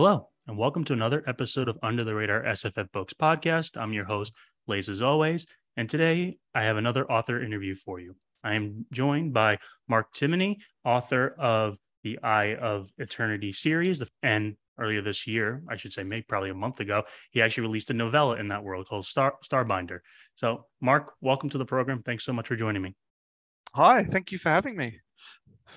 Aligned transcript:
Hello, 0.00 0.28
and 0.46 0.56
welcome 0.56 0.84
to 0.84 0.92
another 0.92 1.24
episode 1.26 1.68
of 1.68 1.76
Under 1.82 2.04
the 2.04 2.14
Radar 2.14 2.44
SFF 2.44 2.92
Books 2.92 3.14
podcast. 3.14 3.76
I'm 3.76 3.92
your 3.92 4.04
host, 4.04 4.32
Lace, 4.68 4.88
as 4.88 5.02
always, 5.02 5.44
and 5.76 5.90
today 5.90 6.38
I 6.54 6.62
have 6.62 6.76
another 6.76 7.10
author 7.10 7.42
interview 7.42 7.74
for 7.74 7.98
you. 7.98 8.14
I 8.44 8.54
am 8.54 8.86
joined 8.92 9.32
by 9.32 9.58
Mark 9.88 10.12
Timmony, 10.12 10.58
author 10.84 11.34
of 11.36 11.78
the 12.04 12.16
Eye 12.22 12.54
of 12.54 12.90
Eternity 12.98 13.52
series, 13.52 14.00
and 14.22 14.56
earlier 14.78 15.02
this 15.02 15.26
year, 15.26 15.64
I 15.68 15.74
should 15.74 15.92
say, 15.92 16.04
maybe 16.04 16.26
probably 16.28 16.50
a 16.50 16.54
month 16.54 16.78
ago, 16.78 17.02
he 17.32 17.42
actually 17.42 17.62
released 17.62 17.90
a 17.90 17.94
novella 17.94 18.36
in 18.36 18.46
that 18.50 18.62
world 18.62 18.86
called 18.86 19.04
Star 19.04 19.34
Starbinder. 19.44 19.98
So, 20.36 20.66
Mark, 20.80 21.14
welcome 21.20 21.50
to 21.50 21.58
the 21.58 21.66
program. 21.66 22.04
Thanks 22.04 22.24
so 22.24 22.32
much 22.32 22.46
for 22.46 22.54
joining 22.54 22.82
me. 22.82 22.94
Hi, 23.74 24.04
thank 24.04 24.30
you 24.30 24.38
for 24.38 24.50
having 24.50 24.76
me. 24.76 25.00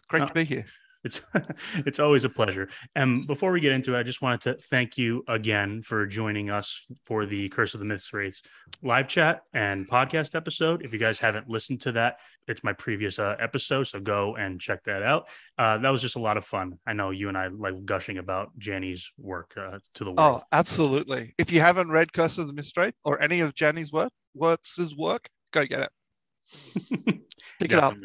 Great 0.10 0.22
uh, 0.22 0.28
to 0.28 0.34
be 0.36 0.44
here. 0.44 0.68
It's 1.04 1.22
it's 1.74 2.00
always 2.00 2.26
a 2.26 2.30
pleasure. 2.30 2.70
And 2.96 3.26
before 3.28 3.52
we 3.52 3.60
get 3.60 3.72
into 3.72 3.96
it, 3.96 4.00
I 4.00 4.04
just 4.04 4.22
wanted 4.22 4.42
to 4.42 4.54
thank 4.56 4.98
you 4.98 5.24
again 5.28 5.82
for 5.82 6.06
joining 6.06 6.50
us 6.50 6.86
for 7.06 7.26
the 7.26 7.50
Curse 7.50 7.74
of 7.74 7.80
the 7.80 7.86
Mistwraiths 7.86 8.42
live 8.84 9.08
chat 9.08 9.42
and 9.54 9.90
podcast 9.90 10.36
episode. 10.36 10.84
If 10.84 10.94
you 10.94 11.00
guys 11.00 11.20
haven't 11.20 11.50
listened 11.50 11.82
to 11.82 11.94
that, 11.94 12.18
it's 12.48 12.64
my 12.64 12.74
previous 12.74 13.20
uh, 13.20 13.36
episode, 13.40 13.84
so 13.84 14.00
go 14.00 14.36
and 14.36 14.60
check 14.60 14.84
that 14.86 15.04
out. 15.04 15.28
Uh, 15.58 15.78
that 15.78 15.90
was 15.90 16.02
just 16.02 16.16
a 16.16 16.20
lot 16.20 16.38
of 16.38 16.46
fun. 16.46 16.80
I 16.86 16.94
know 16.94 17.12
you 17.12 17.30
and 17.30 17.38
I 17.38 17.48
like 17.48 17.86
gushing 17.86 18.18
about 18.18 18.58
Janny's 18.58 19.12
work 19.18 19.54
uh, 19.58 19.80
to 19.96 20.04
the 20.04 20.12
world. 20.12 20.20
Oh, 20.20 20.44
absolutely! 20.52 21.34
If 21.38 21.52
you 21.52 21.62
haven't 21.62 21.92
read 21.92 22.14
Curse 22.14 22.38
of 22.38 22.48
the 22.48 22.54
Myths 22.54 22.74
or 23.06 23.22
any 23.22 23.42
of 23.42 23.54
Janny's 23.54 23.92
work, 23.92 24.12
works 24.34 24.80
work, 24.98 25.30
go 25.52 25.66
get 25.66 25.82
it. 25.82 25.92
Pick 27.60 27.72
it 27.72 27.80
up 27.80 27.96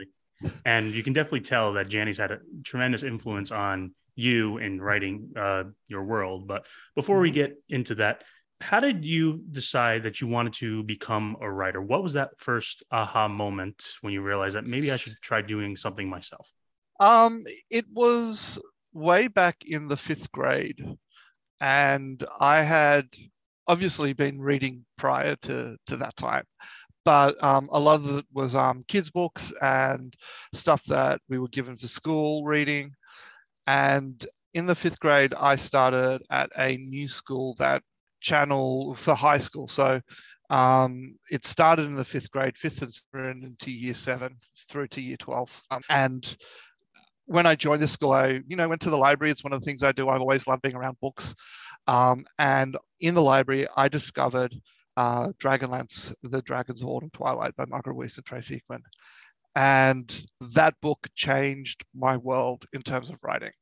and 0.65 0.93
you 0.93 1.03
can 1.03 1.13
definitely 1.13 1.41
tell 1.41 1.75
that 1.75 1.89
Janny's 1.89 2.19
had 2.19 2.31
a 2.31 2.39
tremendous 2.65 3.03
influence 3.03 3.51
on 3.51 3.95
you 4.15 4.59
in 4.59 4.81
writing 4.81 5.33
uh, 5.37 5.65
your 5.89 6.05
world. 6.05 6.49
But 6.49 6.67
before 6.95 7.21
we 7.21 7.29
mm-hmm. 7.29 7.35
get 7.35 7.63
into 7.69 7.97
that, 7.97 8.25
how 8.61 8.81
did 8.81 9.05
you 9.05 9.43
decide 9.51 10.05
that 10.05 10.21
you 10.21 10.27
wanted 10.27 10.55
to 10.55 10.83
become 10.83 11.37
a 11.41 11.51
writer? 11.51 11.81
What 11.81 12.03
was 12.03 12.15
that 12.15 12.31
first 12.39 12.83
aha 12.91 13.29
moment 13.29 13.85
when 14.01 14.13
you 14.13 14.23
realized 14.23 14.57
that 14.57 14.65
maybe 14.65 14.91
I 14.91 14.97
should 14.97 15.17
try 15.21 15.43
doing 15.43 15.77
something 15.77 16.09
myself? 16.09 16.51
Um, 16.99 17.45
it 17.71 17.85
was 17.93 18.59
way 18.95 19.29
back 19.29 19.65
in 19.67 19.89
the 19.89 19.97
fifth 19.97 20.33
grade, 20.33 20.83
and 21.61 22.25
I 22.41 22.63
had 22.63 23.09
obviously 23.67 24.15
been 24.15 24.41
reading 24.41 24.87
prior 24.97 25.37
to 25.43 25.77
to 25.89 25.97
that 25.99 26.17
time, 26.17 26.45
but 27.07 27.41
um, 27.43 27.69
a 27.71 27.79
lot 27.79 28.01
of 28.01 28.19
it 28.19 28.27
was 28.33 28.57
um, 28.57 28.85
kids' 28.89 29.13
books 29.13 29.53
and 29.63 30.13
stuff 30.53 30.83
that 30.87 31.21
we 31.29 31.39
were 31.39 31.47
given 31.47 31.77
for 31.77 31.87
school 31.87 32.45
reading. 32.45 32.91
And 33.69 34.27
in 34.55 34.67
the 34.67 34.75
fifth 34.75 34.99
grade, 34.99 35.33
I 35.33 35.55
started 35.55 36.23
at 36.31 36.51
a 36.59 36.77
new 36.77 37.07
school 37.07 37.55
that 37.61 37.85
channel 38.21 38.97
for 38.97 39.15
high 39.15 39.39
school. 39.39 39.69
So 39.69 40.01
um, 40.51 41.17
it 41.31 41.45
started 41.45 41.87
in 41.87 41.95
the 41.95 42.05
fifth 42.05 42.29
grade, 42.33 42.59
fifth 42.59 42.83
and 43.15 43.45
into 43.45 43.71
year 43.71 43.95
seven 43.95 44.37
through 44.69 44.89
to 44.89 45.01
year 45.01 45.17
12. 45.17 45.63
Um, 45.71 45.83
and 45.89 46.37
when 47.27 47.47
I 47.47 47.55
joined 47.55 47.83
the 47.83 47.89
school, 47.89 48.15
I, 48.15 48.41
you 48.49 48.57
know, 48.57 48.69
went 48.69 48.81
to 48.81 48.91
the 48.91 48.99
library. 48.99 49.31
It's 49.31 49.45
one 49.45 49.53
of 49.53 49.61
the 49.61 49.65
things 49.65 49.85
I 49.85 49.93
do. 49.93 50.09
I've 50.09 50.21
always 50.21 50.49
loved 50.49 50.63
being 50.63 50.75
around 50.75 50.97
books. 51.01 51.37
Um, 51.87 52.25
and 52.41 52.77
in 52.99 53.15
the 53.15 53.23
library, 53.23 53.69
I 53.77 53.87
discovered 53.87 54.53
uh, 54.97 55.29
Dragonlance, 55.39 56.15
The 56.23 56.43
Dragon's 56.43 56.83
of 56.83 57.13
Twilight 57.13 57.55
by 57.57 57.67
Margaret 57.67 57.97
Weis 57.97 58.17
and 58.17 58.25
Tracy 58.25 58.55
Hickman. 58.55 58.83
And 59.55 60.27
that 60.53 60.75
book 60.83 61.09
changed 61.15 61.85
my 61.95 62.17
world 62.17 62.65
in 62.73 62.83
terms 62.83 63.11
of 63.11 63.19
writing. 63.23 63.53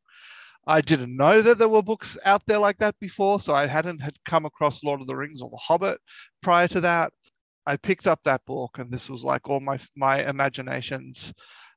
I 0.66 0.80
didn't 0.80 1.16
know 1.16 1.42
that 1.42 1.58
there 1.58 1.68
were 1.68 1.82
books 1.82 2.16
out 2.24 2.42
there 2.46 2.58
like 2.58 2.78
that 2.78 2.98
before, 2.98 3.38
so 3.38 3.52
I 3.52 3.66
hadn't 3.66 4.00
had 4.00 4.14
come 4.24 4.46
across 4.46 4.82
Lord 4.82 5.00
of 5.00 5.06
the 5.06 5.16
Rings 5.16 5.42
or 5.42 5.50
The 5.50 5.58
Hobbit 5.58 5.98
prior 6.42 6.66
to 6.68 6.80
that. 6.80 7.12
I 7.66 7.76
picked 7.76 8.06
up 8.06 8.22
that 8.22 8.44
book, 8.46 8.78
and 8.78 8.90
this 8.90 9.08
was 9.08 9.24
like 9.24 9.48
all 9.48 9.60
my 9.60 9.78
my 9.96 10.26
imaginations 10.28 11.32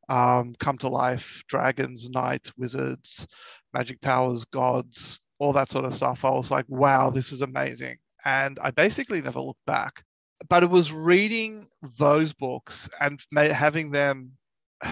um, 0.09 0.53
come 0.59 0.77
to 0.79 0.87
life: 0.87 1.43
dragons, 1.47 2.09
knights, 2.09 2.53
wizards, 2.57 3.27
magic 3.73 4.01
powers, 4.01 4.45
gods, 4.45 5.19
all 5.39 5.53
that 5.53 5.69
sort 5.69 5.85
of 5.85 5.93
stuff. 5.93 6.25
I 6.25 6.31
was 6.31 6.49
like, 6.51 6.65
wow, 6.69 7.09
this 7.09 7.31
is 7.31 7.41
amazing 7.41 7.97
and 8.25 8.57
I 8.61 8.71
basically 8.71 9.21
never 9.21 9.39
looked 9.39 9.65
back. 9.65 10.03
But 10.49 10.63
it 10.63 10.69
was 10.69 10.91
reading 10.91 11.65
those 11.97 12.33
books 12.33 12.89
and 12.99 13.19
having 13.33 13.91
them, 13.91 14.33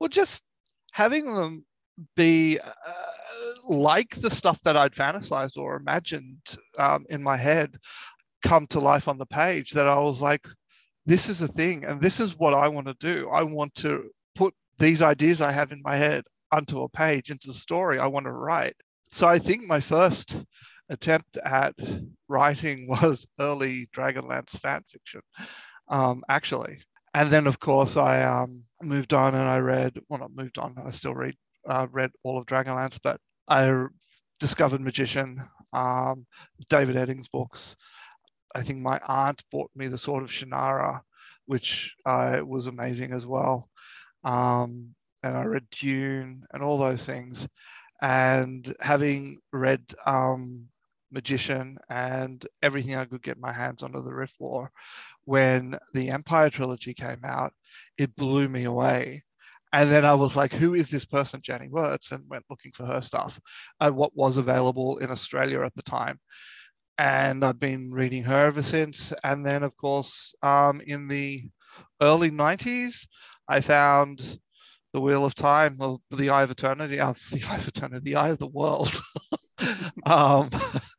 well, 0.00 0.08
just 0.08 0.42
having 0.92 1.32
them 1.32 1.64
be 2.16 2.58
uh, 2.58 2.92
like 3.68 4.10
the 4.16 4.30
stuff 4.30 4.60
that 4.62 4.76
I'd 4.76 4.92
fantasized 4.92 5.56
or 5.56 5.76
imagined 5.76 6.56
um, 6.78 7.04
in 7.10 7.22
my 7.22 7.36
head 7.36 7.76
come 8.42 8.66
to 8.68 8.80
life 8.80 9.08
on 9.08 9.18
the 9.18 9.26
page 9.26 9.70
that 9.72 9.86
I 9.86 9.98
was 10.00 10.20
like, 10.20 10.46
this 11.06 11.28
is 11.28 11.42
a 11.42 11.48
thing 11.48 11.84
and 11.84 12.00
this 12.00 12.20
is 12.20 12.38
what 12.38 12.54
I 12.54 12.68
want 12.68 12.86
to 12.88 12.94
do. 12.94 13.28
I 13.28 13.42
want 13.42 13.74
to 13.76 14.10
put 14.34 14.54
these 14.78 15.02
ideas 15.02 15.40
I 15.40 15.52
have 15.52 15.72
in 15.72 15.82
my 15.84 15.96
head 15.96 16.24
onto 16.50 16.82
a 16.82 16.88
page, 16.88 17.30
into 17.30 17.50
a 17.50 17.54
story 17.54 17.98
I 17.98 18.06
want 18.06 18.24
to 18.24 18.32
write. 18.32 18.76
So 19.04 19.28
I 19.28 19.38
think 19.38 19.64
my 19.64 19.80
first 19.80 20.36
attempt 20.88 21.36
at 21.38 21.74
writing 22.28 22.86
was 22.88 23.26
early 23.40 23.86
Dragonlance 23.94 24.58
fan 24.58 24.82
fiction, 24.88 25.22
um, 25.88 26.22
actually. 26.28 26.80
And 27.14 27.30
then, 27.30 27.46
of 27.46 27.58
course, 27.58 27.96
I 27.96 28.22
um, 28.22 28.64
moved 28.82 29.12
on 29.12 29.34
and 29.34 29.48
I 29.48 29.58
read, 29.58 29.98
well, 30.08 30.20
not 30.20 30.34
moved 30.34 30.58
on, 30.58 30.74
I 30.82 30.90
still 30.90 31.14
read, 31.14 31.34
uh, 31.68 31.86
read 31.90 32.10
all 32.24 32.38
of 32.38 32.46
Dragonlance, 32.46 32.98
but 33.02 33.20
I 33.48 33.86
discovered 34.40 34.80
Magician, 34.80 35.42
um, 35.72 36.26
David 36.70 36.96
Eddings 36.96 37.30
books. 37.30 37.76
I 38.54 38.62
think 38.62 38.80
my 38.80 39.00
aunt 39.06 39.42
bought 39.50 39.70
me 39.74 39.88
the 39.88 39.98
Sword 39.98 40.22
of 40.22 40.30
Shannara, 40.30 41.00
which 41.46 41.94
uh, 42.06 42.40
was 42.44 42.66
amazing 42.66 43.12
as 43.12 43.26
well. 43.26 43.68
Um, 44.24 44.94
and 45.22 45.36
I 45.36 45.44
read 45.44 45.66
Dune 45.70 46.44
and 46.52 46.62
all 46.62 46.78
those 46.78 47.04
things. 47.04 47.46
And 48.00 48.74
having 48.80 49.38
read 49.52 49.82
um, 50.06 50.68
magician 51.12 51.78
and 51.88 52.46
everything 52.62 52.96
I 52.96 53.04
could 53.04 53.22
get 53.22 53.38
my 53.38 53.52
hands 53.52 53.82
onto 53.82 54.02
the 54.02 54.14
Rift 54.14 54.36
War. 54.38 54.70
When 55.24 55.78
the 55.94 56.10
Empire 56.10 56.50
trilogy 56.50 56.94
came 56.94 57.20
out, 57.24 57.52
it 57.98 58.16
blew 58.16 58.48
me 58.48 58.64
away. 58.64 59.22
And 59.72 59.90
then 59.90 60.04
I 60.04 60.14
was 60.14 60.36
like, 60.36 60.52
who 60.52 60.74
is 60.74 60.90
this 60.90 61.06
person, 61.06 61.40
Janny 61.40 61.70
Wurts? 61.70 62.12
And 62.12 62.28
went 62.28 62.44
looking 62.50 62.72
for 62.72 62.84
her 62.84 63.00
stuff 63.00 63.40
and 63.80 63.96
what 63.96 64.14
was 64.14 64.36
available 64.36 64.98
in 64.98 65.10
Australia 65.10 65.62
at 65.62 65.74
the 65.74 65.82
time. 65.82 66.18
And 66.98 67.42
I've 67.42 67.58
been 67.58 67.90
reading 67.90 68.22
her 68.24 68.46
ever 68.46 68.62
since. 68.62 69.14
And 69.24 69.46
then, 69.46 69.62
of 69.62 69.74
course, 69.76 70.34
um, 70.42 70.82
in 70.86 71.08
the 71.08 71.48
early 72.02 72.30
90s, 72.30 73.06
I 73.48 73.60
found 73.60 74.38
the 74.92 75.00
Wheel 75.00 75.24
of 75.24 75.34
Time, 75.34 75.76
or 75.80 75.98
the 76.10 76.30
Eye 76.30 76.42
of 76.42 76.50
Eternity, 76.50 77.00
uh, 77.00 77.14
the 77.32 77.42
Eye 77.48 77.56
of 77.56 77.68
Eternity, 77.68 78.02
the 78.04 78.16
Eye 78.16 78.28
of 78.28 78.38
the 78.38 78.46
World. 78.46 79.00
um, 80.06 80.50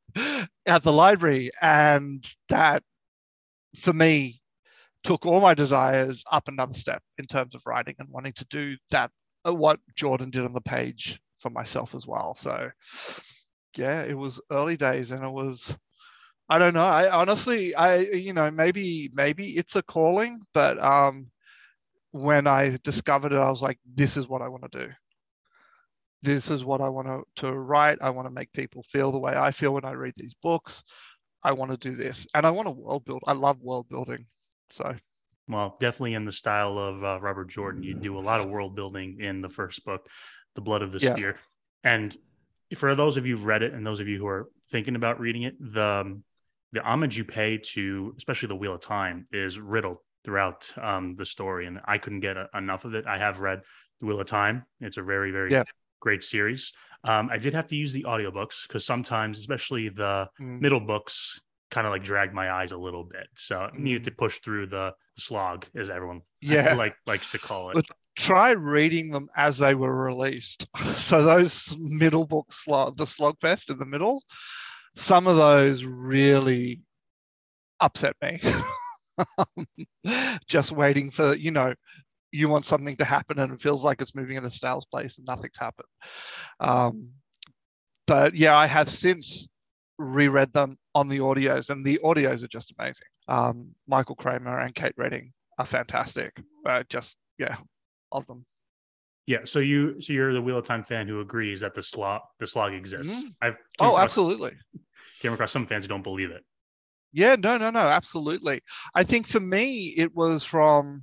at 0.66 0.84
the 0.84 0.94
library. 0.94 1.50
And 1.62 2.24
that, 2.50 2.84
for 3.76 3.94
me, 3.94 4.42
took 5.04 5.26
all 5.26 5.42
my 5.42 5.54
desires 5.54 6.24
up 6.32 6.48
another 6.48 6.74
step 6.74 7.02
in 7.18 7.26
terms 7.26 7.56
of 7.56 7.62
writing 7.66 7.96
and 8.00 8.10
wanting 8.10 8.34
to 8.34 8.46
do 8.46 8.76
that, 8.92 9.12
uh, 9.48 9.54
what 9.54 9.80
Jordan 9.96 10.30
did 10.30 10.46
on 10.46 10.54
the 10.54 10.62
page 10.62 11.20
for 11.38 11.50
myself 11.50 11.94
as 11.96 12.08
well. 12.08 12.36
So, 12.36 12.70
yeah, 13.78 14.04
it 14.04 14.18
was 14.18 14.42
early 14.52 14.78
days 14.78 15.12
and 15.12 15.24
it 15.24 15.32
was. 15.32 15.76
I 16.50 16.60
don't 16.60 16.74
know. 16.74 16.86
I 16.86 17.10
honestly, 17.10 17.74
I 17.74 18.00
you 18.00 18.34
know, 18.34 18.52
maybe 18.52 19.10
maybe 19.14 19.58
it's 19.58 19.78
a 19.78 19.82
calling, 19.82 20.42
but 20.54 20.78
um, 20.84 21.32
when 22.12 22.48
I 22.48 22.78
discovered 22.84 23.32
it, 23.32 23.38
I 23.38 23.50
was 23.50 23.62
like, 23.62 23.80
this 23.96 24.18
is 24.18 24.28
what 24.28 24.42
I 24.42 24.50
want 24.50 24.70
to 24.72 24.88
do 24.88 24.94
this 26.24 26.50
is 26.50 26.64
what 26.64 26.80
I 26.82 26.88
want 26.88 27.08
to, 27.08 27.24
to 27.42 27.52
write. 27.52 27.98
I 28.02 28.10
want 28.10 28.28
to 28.28 28.34
make 28.34 28.52
people 28.54 28.82
feel 28.84 29.12
the 29.12 29.20
way 29.20 29.34
I 29.36 29.52
feel 29.52 29.74
when 29.74 29.84
I 29.84 29.92
read 29.92 30.14
these 30.16 30.34
books. 30.34 30.84
I 31.44 31.52
want 31.52 31.72
to 31.72 31.78
do 31.78 31.96
this. 31.96 32.26
And 32.34 32.46
I 32.46 32.52
want 32.52 32.68
to 32.68 32.72
world 32.72 33.04
build. 33.04 33.24
I 33.28 33.34
love 33.34 33.60
world 33.62 33.90
building. 33.90 34.26
So, 34.72 34.96
well, 35.50 35.76
definitely 35.82 36.14
in 36.14 36.24
the 36.24 36.32
style 36.32 36.80
of 36.80 37.04
uh, 37.04 37.20
Robert 37.20 37.50
Jordan, 37.50 37.84
you 37.84 37.94
do 37.94 38.18
a 38.18 38.22
lot 38.22 38.40
of 38.40 38.50
world 38.50 38.74
building 38.74 39.20
in 39.20 39.42
the 39.42 39.50
first 39.50 39.84
book, 39.84 40.08
The 40.56 40.62
Blood 40.62 40.82
of 40.82 40.94
the 40.94 41.00
yeah. 41.00 41.12
Spear. 41.12 41.40
And 41.84 42.16
for 42.74 42.96
those 42.96 43.18
of 43.18 43.26
you 43.26 43.36
who've 43.36 43.46
read 43.46 43.62
it 43.62 43.74
and 43.74 43.86
those 43.86 44.00
of 44.00 44.08
you 44.08 44.18
who 44.18 44.28
are 44.28 44.50
thinking 44.72 44.96
about 44.96 45.20
reading 45.20 45.44
it, 45.44 45.56
the, 45.60 46.22
the 46.72 46.82
homage 46.82 47.18
you 47.18 47.26
pay 47.26 47.58
to, 47.58 48.16
especially 48.18 48.48
the 48.48 48.56
Wheel 48.56 48.76
of 48.76 48.82
Time, 48.82 49.28
is 49.34 49.60
riddled 49.60 49.98
throughout 50.24 50.72
um, 50.82 51.18
the 51.18 51.26
story. 51.26 51.68
And 51.68 51.82
I 51.84 51.98
couldn't 51.98 52.22
get 52.22 52.38
a, 52.38 52.48
enough 52.56 52.86
of 52.86 52.96
it. 52.96 53.06
I 53.06 53.18
have 53.18 53.42
read 53.42 53.60
The 54.00 54.06
Wheel 54.06 54.22
of 54.22 54.28
Time. 54.28 54.64
It's 54.80 54.96
a 54.96 55.04
very, 55.04 55.32
very 55.32 55.52
yeah 55.52 55.66
great 56.04 56.22
series. 56.22 56.74
Um, 57.06 57.30
I 57.32 57.38
did 57.38 57.54
have 57.54 57.68
to 57.68 57.78
use 57.78 57.94
the 57.94 58.04
audiobooks 58.04 58.68
because 58.68 58.86
sometimes, 58.86 59.40
especially 59.40 59.88
the 59.88 60.28
mm. 60.40 60.60
middle 60.60 60.82
books, 60.82 61.40
kind 61.72 61.88
of 61.88 61.92
like 61.92 62.04
drag 62.04 62.34
my 62.34 62.52
eyes 62.52 62.74
a 62.74 62.78
little 62.78 63.06
bit. 63.06 63.28
So 63.36 63.58
I 63.58 63.70
needed 63.74 64.04
to 64.04 64.12
mm. 64.12 64.18
push 64.18 64.40
through 64.40 64.68
the 64.68 64.92
slog, 65.18 65.66
as 65.76 65.90
everyone 65.90 66.22
yeah 66.42 66.74
like 66.74 66.96
likes 67.08 67.32
to 67.32 67.40
call 67.40 67.70
it. 67.70 67.76
But 67.76 67.86
try 68.18 68.52
reading 68.52 69.12
them 69.12 69.28
as 69.38 69.58
they 69.58 69.76
were 69.76 69.96
released. 70.06 70.68
So 70.94 71.24
those 71.24 71.76
middle 71.80 72.26
books, 72.26 72.64
slog, 72.66 72.98
the 72.98 73.06
Slogfest 73.06 73.70
in 73.70 73.78
the 73.78 73.86
middle, 73.86 74.22
some 74.96 75.28
of 75.28 75.38
those 75.38 75.86
really 75.86 76.82
upset 77.80 78.16
me. 78.22 78.42
Just 80.48 80.72
waiting 80.72 81.10
for, 81.12 81.36
you 81.36 81.52
know, 81.52 81.74
you 82.34 82.50
want 82.50 82.66
something 82.66 82.98
to 82.98 83.06
happen 83.06 83.40
and 83.40 83.54
it 83.54 83.62
feels 83.62 83.84
like 83.84 84.02
it's 84.02 84.16
moving 84.16 84.38
in 84.38 84.46
a 84.46 84.50
snail's 84.50 84.88
pace 84.94 85.18
and 85.18 85.28
nothing's 85.28 85.58
happened. 85.58 85.88
Um, 86.60 87.10
but 88.08 88.34
yeah, 88.34 88.58
I 88.58 88.66
have 88.66 88.90
since 88.90 89.48
reread 89.98 90.52
them 90.52 90.78
on 90.96 91.08
the 91.08 91.20
audios, 91.20 91.70
and 91.70 91.86
the 91.86 92.00
audios 92.04 92.44
are 92.44 92.48
just 92.48 92.74
amazing. 92.78 93.08
Um, 93.28 93.70
Michael 93.88 94.16
Kramer 94.16 94.60
and 94.60 94.74
Kate 94.74 94.94
Reading 94.98 95.32
are 95.58 95.66
fantastic. 95.66 96.32
Uh, 96.66 96.84
just 96.90 97.18
yeah, 97.38 97.56
of 98.12 98.26
them. 98.28 98.46
Yeah, 99.26 99.40
so 99.46 99.60
you 99.60 100.02
so 100.02 100.12
you're 100.12 100.34
the 100.34 100.42
Wheel 100.42 100.58
of 100.58 100.66
Time 100.66 100.84
fan 100.84 101.08
who 101.08 101.22
agrees 101.22 101.62
that 101.62 101.74
the 101.74 101.84
slog 101.84 102.22
the 102.40 102.48
slog 102.48 102.74
exists. 102.74 103.24
Mm-hmm. 103.24 103.30
I've 103.42 103.56
oh 103.80 103.90
across, 103.90 104.04
absolutely 104.04 104.52
came 105.22 105.34
across 105.34 105.52
some 105.52 105.66
fans 105.66 105.86
who 105.86 105.90
don't 105.90 106.04
believe 106.04 106.32
it. 106.32 106.44
Yeah, 107.14 107.36
no, 107.36 107.58
no, 107.58 107.70
no, 107.70 107.80
absolutely. 107.80 108.62
I 108.96 109.04
think 109.04 109.28
for 109.28 109.40
me 109.40 109.94
it 109.98 110.14
was 110.16 110.44
from 110.44 111.02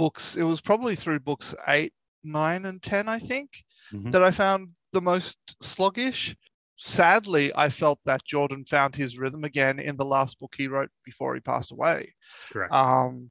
books. 0.00 0.36
It 0.36 0.44
was 0.44 0.62
probably 0.62 0.96
through 0.96 1.20
books 1.20 1.54
eight, 1.68 1.92
nine, 2.24 2.64
and 2.64 2.80
ten. 2.82 3.06
I 3.06 3.18
think 3.18 3.50
mm-hmm. 3.92 4.10
that 4.10 4.22
I 4.22 4.30
found 4.30 4.70
the 4.92 5.02
most 5.02 5.36
sluggish. 5.60 6.34
Sadly, 6.76 7.52
I 7.54 7.68
felt 7.68 7.98
that 8.06 8.24
Jordan 8.24 8.64
found 8.64 8.96
his 8.96 9.18
rhythm 9.18 9.44
again 9.44 9.78
in 9.78 9.96
the 9.96 10.10
last 10.16 10.40
book 10.40 10.54
he 10.56 10.68
wrote 10.68 10.88
before 11.04 11.34
he 11.34 11.40
passed 11.40 11.72
away. 11.72 12.14
Correct. 12.50 12.72
Um, 12.72 13.30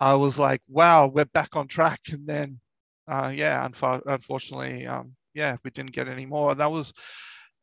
I 0.00 0.14
was 0.14 0.36
like, 0.38 0.60
wow, 0.68 1.06
we're 1.06 1.24
back 1.26 1.54
on 1.54 1.68
track. 1.68 2.00
And 2.10 2.26
then, 2.26 2.58
uh, 3.06 3.32
yeah, 3.32 3.68
unf- 3.68 4.02
unfortunately, 4.06 4.88
um, 4.88 5.14
yeah, 5.34 5.56
we 5.62 5.70
didn't 5.70 5.92
get 5.92 6.08
any 6.08 6.26
more. 6.26 6.56
That 6.56 6.72
was, 6.72 6.92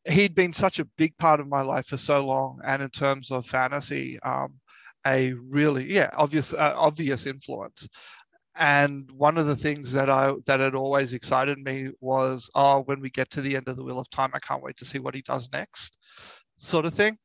he'd 0.08 0.34
been 0.34 0.54
such 0.54 0.78
a 0.78 0.88
big 0.96 1.12
part 1.18 1.40
of 1.40 1.48
my 1.48 1.60
life 1.60 1.88
for 1.88 1.98
so 1.98 2.24
long. 2.24 2.60
And 2.64 2.80
in 2.80 2.88
terms 2.88 3.30
of 3.30 3.44
fantasy, 3.44 4.18
um, 4.22 4.54
a 5.06 5.34
really, 5.34 5.92
yeah, 5.92 6.10
obvious, 6.14 6.54
uh, 6.54 6.74
obvious 6.74 7.26
influence. 7.26 7.88
And 8.58 9.10
one 9.10 9.38
of 9.38 9.46
the 9.46 9.56
things 9.56 9.92
that 9.92 10.08
I 10.08 10.32
that 10.46 10.60
had 10.60 10.74
always 10.74 11.12
excited 11.12 11.58
me 11.58 11.90
was, 12.00 12.50
oh, 12.54 12.82
when 12.82 13.00
we 13.00 13.10
get 13.10 13.30
to 13.30 13.40
the 13.40 13.56
end 13.56 13.68
of 13.68 13.76
the 13.76 13.84
Wheel 13.84 13.98
of 13.98 14.08
Time, 14.10 14.30
I 14.34 14.38
can't 14.38 14.62
wait 14.62 14.76
to 14.78 14.84
see 14.84 14.98
what 14.98 15.14
he 15.14 15.22
does 15.22 15.48
next, 15.52 15.96
sort 16.56 16.86
of 16.86 16.94
thing. 16.94 17.18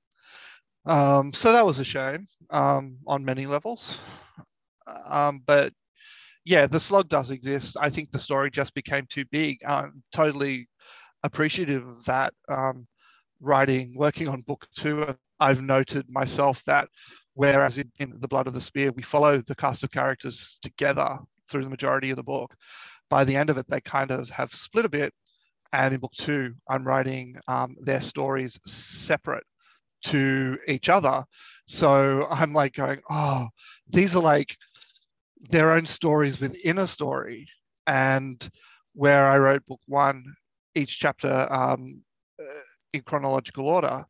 Um, 0.85 1.31
so 1.31 1.51
that 1.51 1.65
was 1.65 1.79
a 1.79 1.83
shame 1.83 2.25
um, 2.49 2.97
on 3.07 3.23
many 3.23 3.45
levels. 3.45 3.99
Um, 5.07 5.41
but 5.45 5.71
yeah, 6.43 6.67
the 6.67 6.79
slog 6.79 7.07
does 7.07 7.31
exist. 7.31 7.77
I 7.79 7.89
think 7.89 8.11
the 8.11 8.19
story 8.19 8.49
just 8.51 8.73
became 8.73 9.05
too 9.07 9.25
big. 9.31 9.59
I'm 9.65 10.03
totally 10.11 10.67
appreciative 11.23 11.87
of 11.87 12.03
that. 12.05 12.33
Um, 12.49 12.87
writing, 13.39 13.93
working 13.95 14.27
on 14.27 14.41
book 14.41 14.67
two, 14.75 15.05
I've 15.39 15.61
noted 15.61 16.05
myself 16.09 16.63
that 16.65 16.89
whereas 17.33 17.77
in, 17.77 17.91
in, 17.99 18.13
The 18.19 18.27
Blood 18.27 18.47
of 18.47 18.53
the 18.53 18.61
Spear, 18.61 18.91
we 18.91 19.03
follow 19.03 19.37
the 19.37 19.55
cast 19.55 19.83
of 19.83 19.91
characters 19.91 20.59
together 20.61 21.17
through 21.47 21.63
the 21.63 21.69
majority 21.69 22.09
of 22.09 22.17
the 22.17 22.23
book, 22.23 22.55
by 23.11 23.25
the 23.25 23.35
end 23.35 23.49
of 23.49 23.57
it, 23.57 23.67
they 23.67 23.81
kind 23.81 24.09
of 24.09 24.29
have 24.29 24.53
split 24.53 24.85
a 24.85 24.89
bit. 24.89 25.13
And 25.73 25.93
in 25.93 25.99
book 25.99 26.13
two, 26.13 26.55
I'm 26.67 26.87
writing 26.87 27.35
um, 27.47 27.75
their 27.79 28.01
stories 28.01 28.59
separate 28.65 29.43
to 30.05 30.57
each 30.67 30.89
other. 30.89 31.23
So 31.67 32.25
I'm 32.29 32.53
like 32.53 32.73
going, 32.73 33.01
oh, 33.09 33.49
these 33.87 34.15
are 34.15 34.23
like 34.23 34.57
their 35.49 35.71
own 35.71 35.85
stories 35.85 36.39
within 36.39 36.79
a 36.79 36.87
story. 36.87 37.47
And 37.85 38.49
where 38.93 39.27
I 39.27 39.37
wrote 39.37 39.65
book 39.65 39.81
one, 39.87 40.23
each 40.75 40.99
chapter 40.99 41.47
um, 41.51 42.01
uh, 42.41 42.61
in 42.93 43.01
chronological 43.01 43.67
order, 43.67 44.05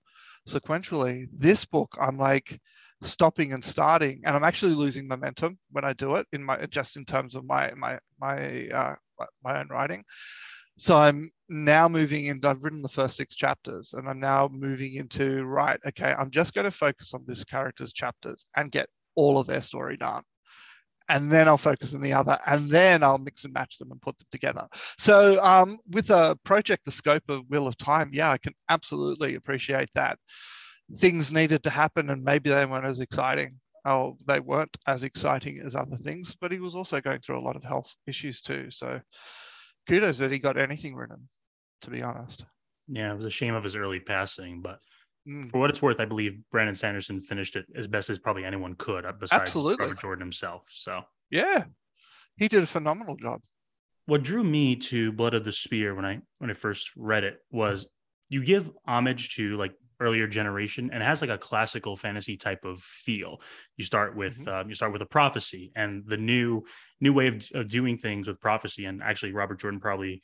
sequentially, 0.48 1.28
this 1.34 1.66
book, 1.66 1.96
I'm 2.00 2.18
like 2.18 2.60
stopping 3.02 3.54
and 3.54 3.64
starting, 3.64 4.22
and 4.26 4.36
I'm 4.36 4.44
actually 4.44 4.74
losing 4.74 5.08
momentum 5.08 5.58
when 5.72 5.86
I 5.86 5.94
do 5.94 6.16
it 6.16 6.28
in 6.34 6.44
my 6.44 6.66
just 6.68 6.98
in 6.98 7.06
terms 7.06 7.36
of 7.36 7.46
my 7.46 7.72
my 7.76 8.00
my 8.20 8.68
uh, 8.70 8.96
my 9.44 9.60
own 9.60 9.68
writing. 9.70 10.04
So 10.78 10.96
I'm 10.96 11.30
now 11.50 11.88
moving 11.88 12.26
in 12.26 12.40
I've 12.44 12.64
written 12.64 12.82
the 12.82 12.90
first 12.90 13.18
six 13.18 13.36
chapters 13.36 13.94
and 13.94 14.10
I'm 14.10 14.20
now 14.20 14.50
moving 14.52 14.96
into, 14.96 15.44
right, 15.44 15.80
okay, 15.86 16.16
I'm 16.18 16.32
just 16.32 16.56
going 16.56 16.66
to 16.66 16.72
focus 16.72 17.14
on 17.14 17.24
this 17.28 17.44
character's 17.44 17.94
chapters 17.94 18.48
and 18.56 18.72
get 18.72 18.90
all 19.16 19.38
of 19.38 19.46
their 19.46 19.62
story 19.62 19.98
done 19.98 20.24
and 21.12 21.30
then 21.30 21.50
I'll 21.50 21.58
focus 21.58 21.94
on 21.94 22.00
the 22.00 22.14
other, 22.14 22.40
and 22.48 22.70
then 22.70 23.04
I'll 23.04 23.18
mix 23.18 23.44
and 23.44 23.54
match 23.54 23.78
them 23.78 23.92
and 23.92 24.02
put 24.02 24.18
them 24.18 24.28
together. 24.32 24.68
So 24.98 25.44
um, 25.44 25.78
with 25.90 26.10
a 26.10 26.38
project 26.46 26.86
the 26.86 26.92
scope 26.92 27.24
of 27.28 27.44
Wheel 27.50 27.68
of 27.68 27.78
Time, 27.78 28.12
yeah, 28.14 28.32
I 28.32 28.38
can 28.38 28.54
absolutely 28.70 29.36
appreciate 29.36 29.90
that. 29.96 30.18
Things 30.96 31.32
needed 31.32 31.64
to 31.64 31.70
happen, 31.70 32.10
and 32.10 32.24
maybe 32.24 32.50
they 32.50 32.66
weren't 32.66 32.86
as 32.86 33.00
exciting. 33.00 33.60
Oh, 33.86 34.18
they 34.28 34.40
weren't 34.40 34.76
as 34.88 35.04
exciting 35.04 35.60
as 35.60 35.76
other 35.76 35.98
things, 35.98 36.36
but 36.40 36.52
he 36.52 36.60
was 36.60 36.76
also 36.76 37.02
going 37.02 37.20
through 37.20 37.40
a 37.40 37.42
lot 37.44 37.56
of 37.56 37.64
health 37.64 37.94
issues 38.06 38.42
too. 38.42 38.70
So 38.70 39.02
kudos 39.88 40.20
that 40.20 40.32
he 40.32 40.40
got 40.40 40.58
anything 40.58 40.96
written, 40.96 41.28
to 41.82 41.90
be 41.90 42.04
honest. 42.04 42.46
Yeah, 42.88 43.12
it 43.12 43.18
was 43.18 43.26
a 43.26 43.32
shame 43.32 43.56
of 43.56 43.64
his 43.64 43.76
early 43.76 44.00
passing, 44.00 44.62
but 44.62 44.80
Mm. 45.28 45.50
For 45.50 45.60
what 45.60 45.70
it's 45.70 45.82
worth, 45.82 46.00
I 46.00 46.06
believe 46.06 46.40
Brandon 46.52 46.76
Sanderson 46.76 47.20
finished 47.20 47.56
it 47.56 47.66
as 47.76 47.88
best 47.88 48.10
as 48.10 48.18
probably 48.18 48.44
anyone 48.44 48.76
could, 48.76 49.06
besides 49.20 49.42
Absolutely. 49.42 49.86
Robert 49.86 50.02
Jordan 50.02 50.22
himself. 50.22 50.64
So 50.70 51.02
yeah, 51.30 51.66
he 52.38 52.48
did 52.48 52.64
a 52.64 52.68
phenomenal 52.68 53.16
job. 53.16 53.42
What 54.08 54.24
drew 54.24 54.44
me 54.44 54.76
to 54.78 55.12
Blood 55.12 55.36
of 55.36 55.44
the 55.44 55.52
Spear 55.52 55.94
when 55.94 56.06
I 56.06 56.22
when 56.40 56.50
I 56.50 56.54
first 56.54 56.92
read 56.96 57.24
it 57.24 57.38
was 57.52 57.86
you 58.30 58.44
give 58.44 58.72
homage 58.88 59.36
to 59.36 59.58
like 59.58 59.74
earlier 60.02 60.28
generation 60.28 60.90
and 60.92 61.02
it 61.02 61.06
has 61.06 61.22
like 61.22 61.30
a 61.30 61.38
classical 61.38 61.96
fantasy 61.96 62.36
type 62.36 62.66
of 62.66 62.80
feel 62.80 63.40
you 63.78 63.86
start 63.86 64.16
with 64.16 64.38
mm-hmm. 64.40 64.50
um, 64.50 64.70
you 64.70 64.76
start 64.76 64.92
with 64.92 65.02
a 65.02 65.06
prophecy 65.06 65.72
and 65.76 66.04
the 66.08 66.18
new 66.18 66.64
new 67.00 67.14
way 67.14 67.28
of, 67.28 67.44
of 67.54 67.70
doing 67.70 67.98
things 67.98 68.28
with 68.28 68.40
prophecy 68.40 68.86
and 68.86 69.02
actually 69.02 69.32
robert 69.32 69.60
jordan 69.60 69.80
probably 69.80 70.22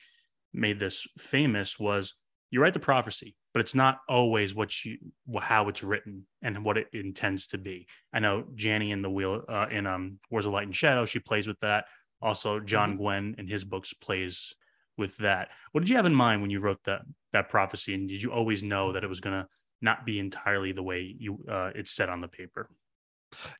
made 0.53 0.79
this 0.79 1.05
famous 1.17 1.79
was 1.79 2.13
you 2.49 2.61
write 2.61 2.73
the 2.73 2.79
prophecy, 2.79 3.35
but 3.53 3.59
it's 3.59 3.75
not 3.75 3.99
always 4.07 4.55
what 4.55 4.85
you 4.85 4.97
how 5.39 5.67
it's 5.67 5.83
written 5.83 6.25
and 6.41 6.63
what 6.63 6.77
it 6.77 6.87
intends 6.93 7.47
to 7.47 7.57
be. 7.57 7.87
I 8.13 8.19
know 8.19 8.45
Janny 8.55 8.91
in 8.91 9.01
the 9.01 9.09
wheel 9.09 9.43
uh, 9.47 9.67
in 9.69 9.85
um 9.85 10.19
Wars 10.31 10.45
of 10.45 10.53
Light 10.53 10.65
and 10.65 10.75
Shadow, 10.75 11.05
she 11.05 11.19
plays 11.19 11.47
with 11.47 11.59
that. 11.59 11.85
Also, 12.21 12.59
John 12.59 12.91
mm-hmm. 12.91 12.97
Gwynne 12.97 13.35
in 13.37 13.47
his 13.47 13.63
books 13.63 13.93
plays 13.93 14.55
with 14.97 15.17
that. 15.17 15.49
What 15.71 15.81
did 15.81 15.89
you 15.89 15.97
have 15.97 16.05
in 16.05 16.15
mind 16.15 16.41
when 16.41 16.49
you 16.49 16.59
wrote 16.59 16.79
that 16.85 17.01
that 17.33 17.49
prophecy, 17.49 17.93
and 17.93 18.07
did 18.07 18.23
you 18.23 18.31
always 18.31 18.63
know 18.63 18.93
that 18.93 19.03
it 19.03 19.09
was 19.09 19.19
gonna 19.19 19.47
not 19.81 20.05
be 20.05 20.19
entirely 20.19 20.71
the 20.71 20.83
way 20.83 21.15
you 21.17 21.39
uh, 21.49 21.71
it's 21.75 21.91
said 21.91 22.09
on 22.09 22.21
the 22.21 22.27
paper? 22.27 22.69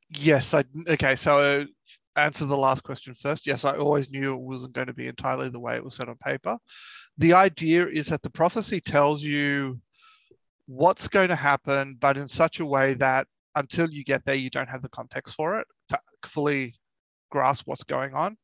Yes, 0.09 0.53
I 0.53 0.63
okay. 0.87 1.15
So 1.15 1.65
answer 2.15 2.45
the 2.45 2.57
last 2.57 2.83
question 2.83 3.13
first. 3.13 3.45
Yes, 3.45 3.65
I 3.65 3.77
always 3.77 4.11
knew 4.11 4.33
it 4.33 4.41
wasn't 4.41 4.73
going 4.73 4.87
to 4.87 4.93
be 4.93 5.07
entirely 5.07 5.49
the 5.49 5.59
way 5.59 5.75
it 5.75 5.83
was 5.83 5.95
said 5.95 6.09
on 6.09 6.15
paper. 6.17 6.57
The 7.17 7.33
idea 7.33 7.87
is 7.87 8.07
that 8.07 8.21
the 8.21 8.29
prophecy 8.29 8.79
tells 8.79 9.23
you 9.23 9.79
what's 10.67 11.07
going 11.07 11.29
to 11.29 11.35
happen, 11.35 11.97
but 11.99 12.17
in 12.17 12.27
such 12.27 12.59
a 12.59 12.65
way 12.65 12.93
that 12.95 13.27
until 13.55 13.89
you 13.89 14.03
get 14.03 14.23
there, 14.25 14.35
you 14.35 14.49
don't 14.49 14.69
have 14.69 14.81
the 14.81 14.89
context 14.89 15.35
for 15.35 15.59
it 15.59 15.67
to 15.89 15.99
fully 16.25 16.75
grasp 17.31 17.63
what's 17.65 17.83
going 17.83 18.13
on. 18.13 18.37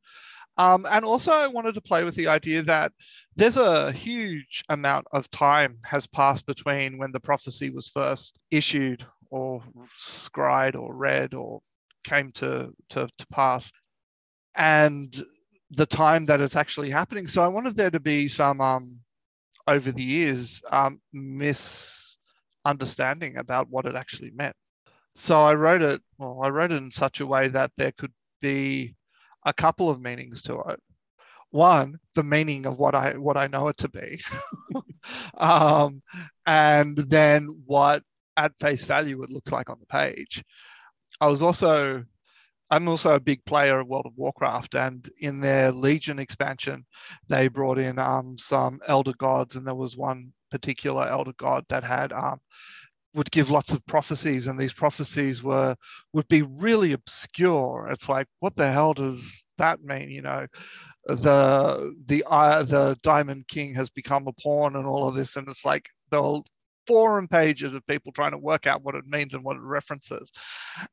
Um, 0.58 0.86
and 0.92 1.04
also, 1.04 1.32
I 1.32 1.48
wanted 1.48 1.74
to 1.76 1.82
play 1.82 2.04
with 2.04 2.16
the 2.16 2.28
idea 2.28 2.62
that 2.64 2.92
there's 3.36 3.58
a 3.58 3.92
huge 3.92 4.64
amount 4.70 5.08
of 5.12 5.30
time 5.32 5.80
has 5.84 6.06
passed 6.06 6.46
between 6.46 7.00
when 7.00 7.12
the 7.12 7.20
prophecy 7.20 7.72
was 7.72 7.90
first 7.90 8.38
issued 8.52 9.04
or 9.32 9.64
scried 9.98 10.76
or 10.76 10.94
read 10.94 11.34
or 11.34 11.62
came 12.04 12.32
to, 12.34 12.72
to, 12.90 13.10
to 13.18 13.28
pass 13.28 13.72
and 14.56 15.24
the 15.72 15.88
time 15.88 16.28
that 16.28 16.40
it's 16.40 16.56
actually 16.56 16.92
happening. 16.92 17.28
So 17.28 17.42
I 17.42 17.48
wanted 17.48 17.76
there 17.76 17.90
to 17.90 18.00
be 18.00 18.28
some, 18.28 18.62
um, 18.62 19.00
over 19.68 19.92
the 19.92 20.04
years, 20.04 20.62
um, 20.72 21.02
misunderstanding 21.14 23.38
about 23.38 23.70
what 23.70 23.86
it 23.86 23.96
actually 23.96 24.32
meant. 24.32 24.56
So 25.16 25.42
I 25.42 25.54
wrote 25.56 25.82
it, 25.82 26.02
well, 26.20 26.42
I 26.44 26.50
wrote 26.50 26.72
it 26.72 26.78
in 26.78 26.92
such 26.92 27.22
a 27.22 27.26
way 27.26 27.48
that 27.48 27.72
there 27.78 27.94
could 27.94 28.14
be 28.42 28.94
a 29.46 29.54
couple 29.54 29.90
of 29.90 30.02
meanings 30.02 30.42
to 30.44 30.60
it. 30.60 30.80
One, 31.52 32.00
the 32.16 32.24
meaning 32.24 32.66
of 32.66 32.80
what 32.80 32.96
I 32.96 33.18
what 33.18 33.38
I 33.38 33.48
know 33.48 33.68
it 33.68 33.78
to 33.78 33.90
be, 33.90 34.22
um, 35.38 36.02
and 36.46 36.98
then 36.98 37.48
what 37.66 38.04
at 38.36 38.58
face 38.60 38.86
value 38.86 39.22
it 39.22 39.30
looks 39.30 39.52
like 39.52 39.70
on 39.70 39.80
the 39.80 39.86
page. 39.86 40.44
I 41.22 41.28
was 41.28 41.44
also 41.44 42.04
I'm 42.74 42.88
also 42.88 43.14
a 43.14 43.20
big 43.20 43.46
player 43.46 43.80
of 43.80 43.88
World 43.88 44.08
of 44.08 44.18
Warcraft, 44.18 44.74
and 44.76 45.08
in 45.20 45.40
their 45.40 45.72
Legion 45.72 46.18
expansion, 46.18 46.86
they 47.30 47.48
brought 47.48 47.78
in 47.78 48.00
um, 48.00 48.36
some 48.40 48.80
elder 48.88 49.14
gods, 49.20 49.56
and 49.56 49.68
there 49.68 49.76
was 49.76 49.96
one 49.96 50.34
particular 50.50 51.08
elder 51.08 51.34
god 51.38 51.66
that 51.70 51.84
had 51.84 52.12
um, 52.14 52.40
would 53.14 53.32
give 53.32 53.52
lots 53.52 53.72
of 53.72 53.86
prophecies, 53.86 54.48
and 54.48 54.60
these 54.60 54.74
prophecies 54.74 55.44
were 55.44 55.76
would 56.14 56.28
be 56.28 56.42
really 56.42 56.94
obscure. 56.94 57.88
It's 57.92 58.10
like, 58.10 58.28
what 58.40 58.56
the 58.56 58.72
hell 58.72 58.94
does 58.94 59.46
that 59.58 59.84
mean? 59.84 60.10
You 60.10 60.22
know, 60.24 60.48
the 61.06 61.96
the 62.06 62.24
uh, 62.28 62.64
the 62.64 62.98
Diamond 63.04 63.48
King 63.48 63.74
has 63.76 63.90
become 63.90 64.28
a 64.28 64.34
pawn 64.34 64.76
and 64.76 64.86
all 64.86 65.08
of 65.08 65.16
this, 65.16 65.36
and 65.36 65.48
it's 65.48 65.66
like 65.66 65.90
the 66.10 66.22
whole 66.22 66.46
forum 66.88 67.28
pages 67.28 67.74
of 67.74 67.86
people 67.88 68.12
trying 68.12 68.32
to 68.32 68.38
work 68.38 68.68
out 68.68 68.84
what 68.84 68.96
it 68.96 69.08
means 69.08 69.34
and 69.34 69.44
what 69.44 69.56
it 69.56 69.62
references. 69.62 70.32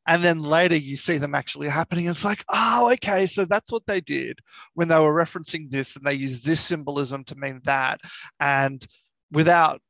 And 0.06 0.22
then 0.22 0.40
later 0.40 0.76
you 0.76 0.96
see 0.96 1.18
them 1.18 1.34
actually 1.34 1.68
happening. 1.68 2.06
It's 2.06 2.24
like, 2.24 2.44
oh, 2.48 2.92
okay, 2.92 3.26
so 3.26 3.44
that's 3.44 3.72
what 3.72 3.86
they 3.86 4.00
did 4.00 4.38
when 4.74 4.88
they 4.88 4.98
were 4.98 5.12
referencing 5.12 5.70
this 5.70 5.96
and 5.96 6.04
they 6.04 6.14
used 6.14 6.44
this 6.44 6.60
symbolism 6.60 7.24
to 7.24 7.36
mean 7.36 7.60
that. 7.64 8.00
And 8.38 8.86
without 9.32 9.80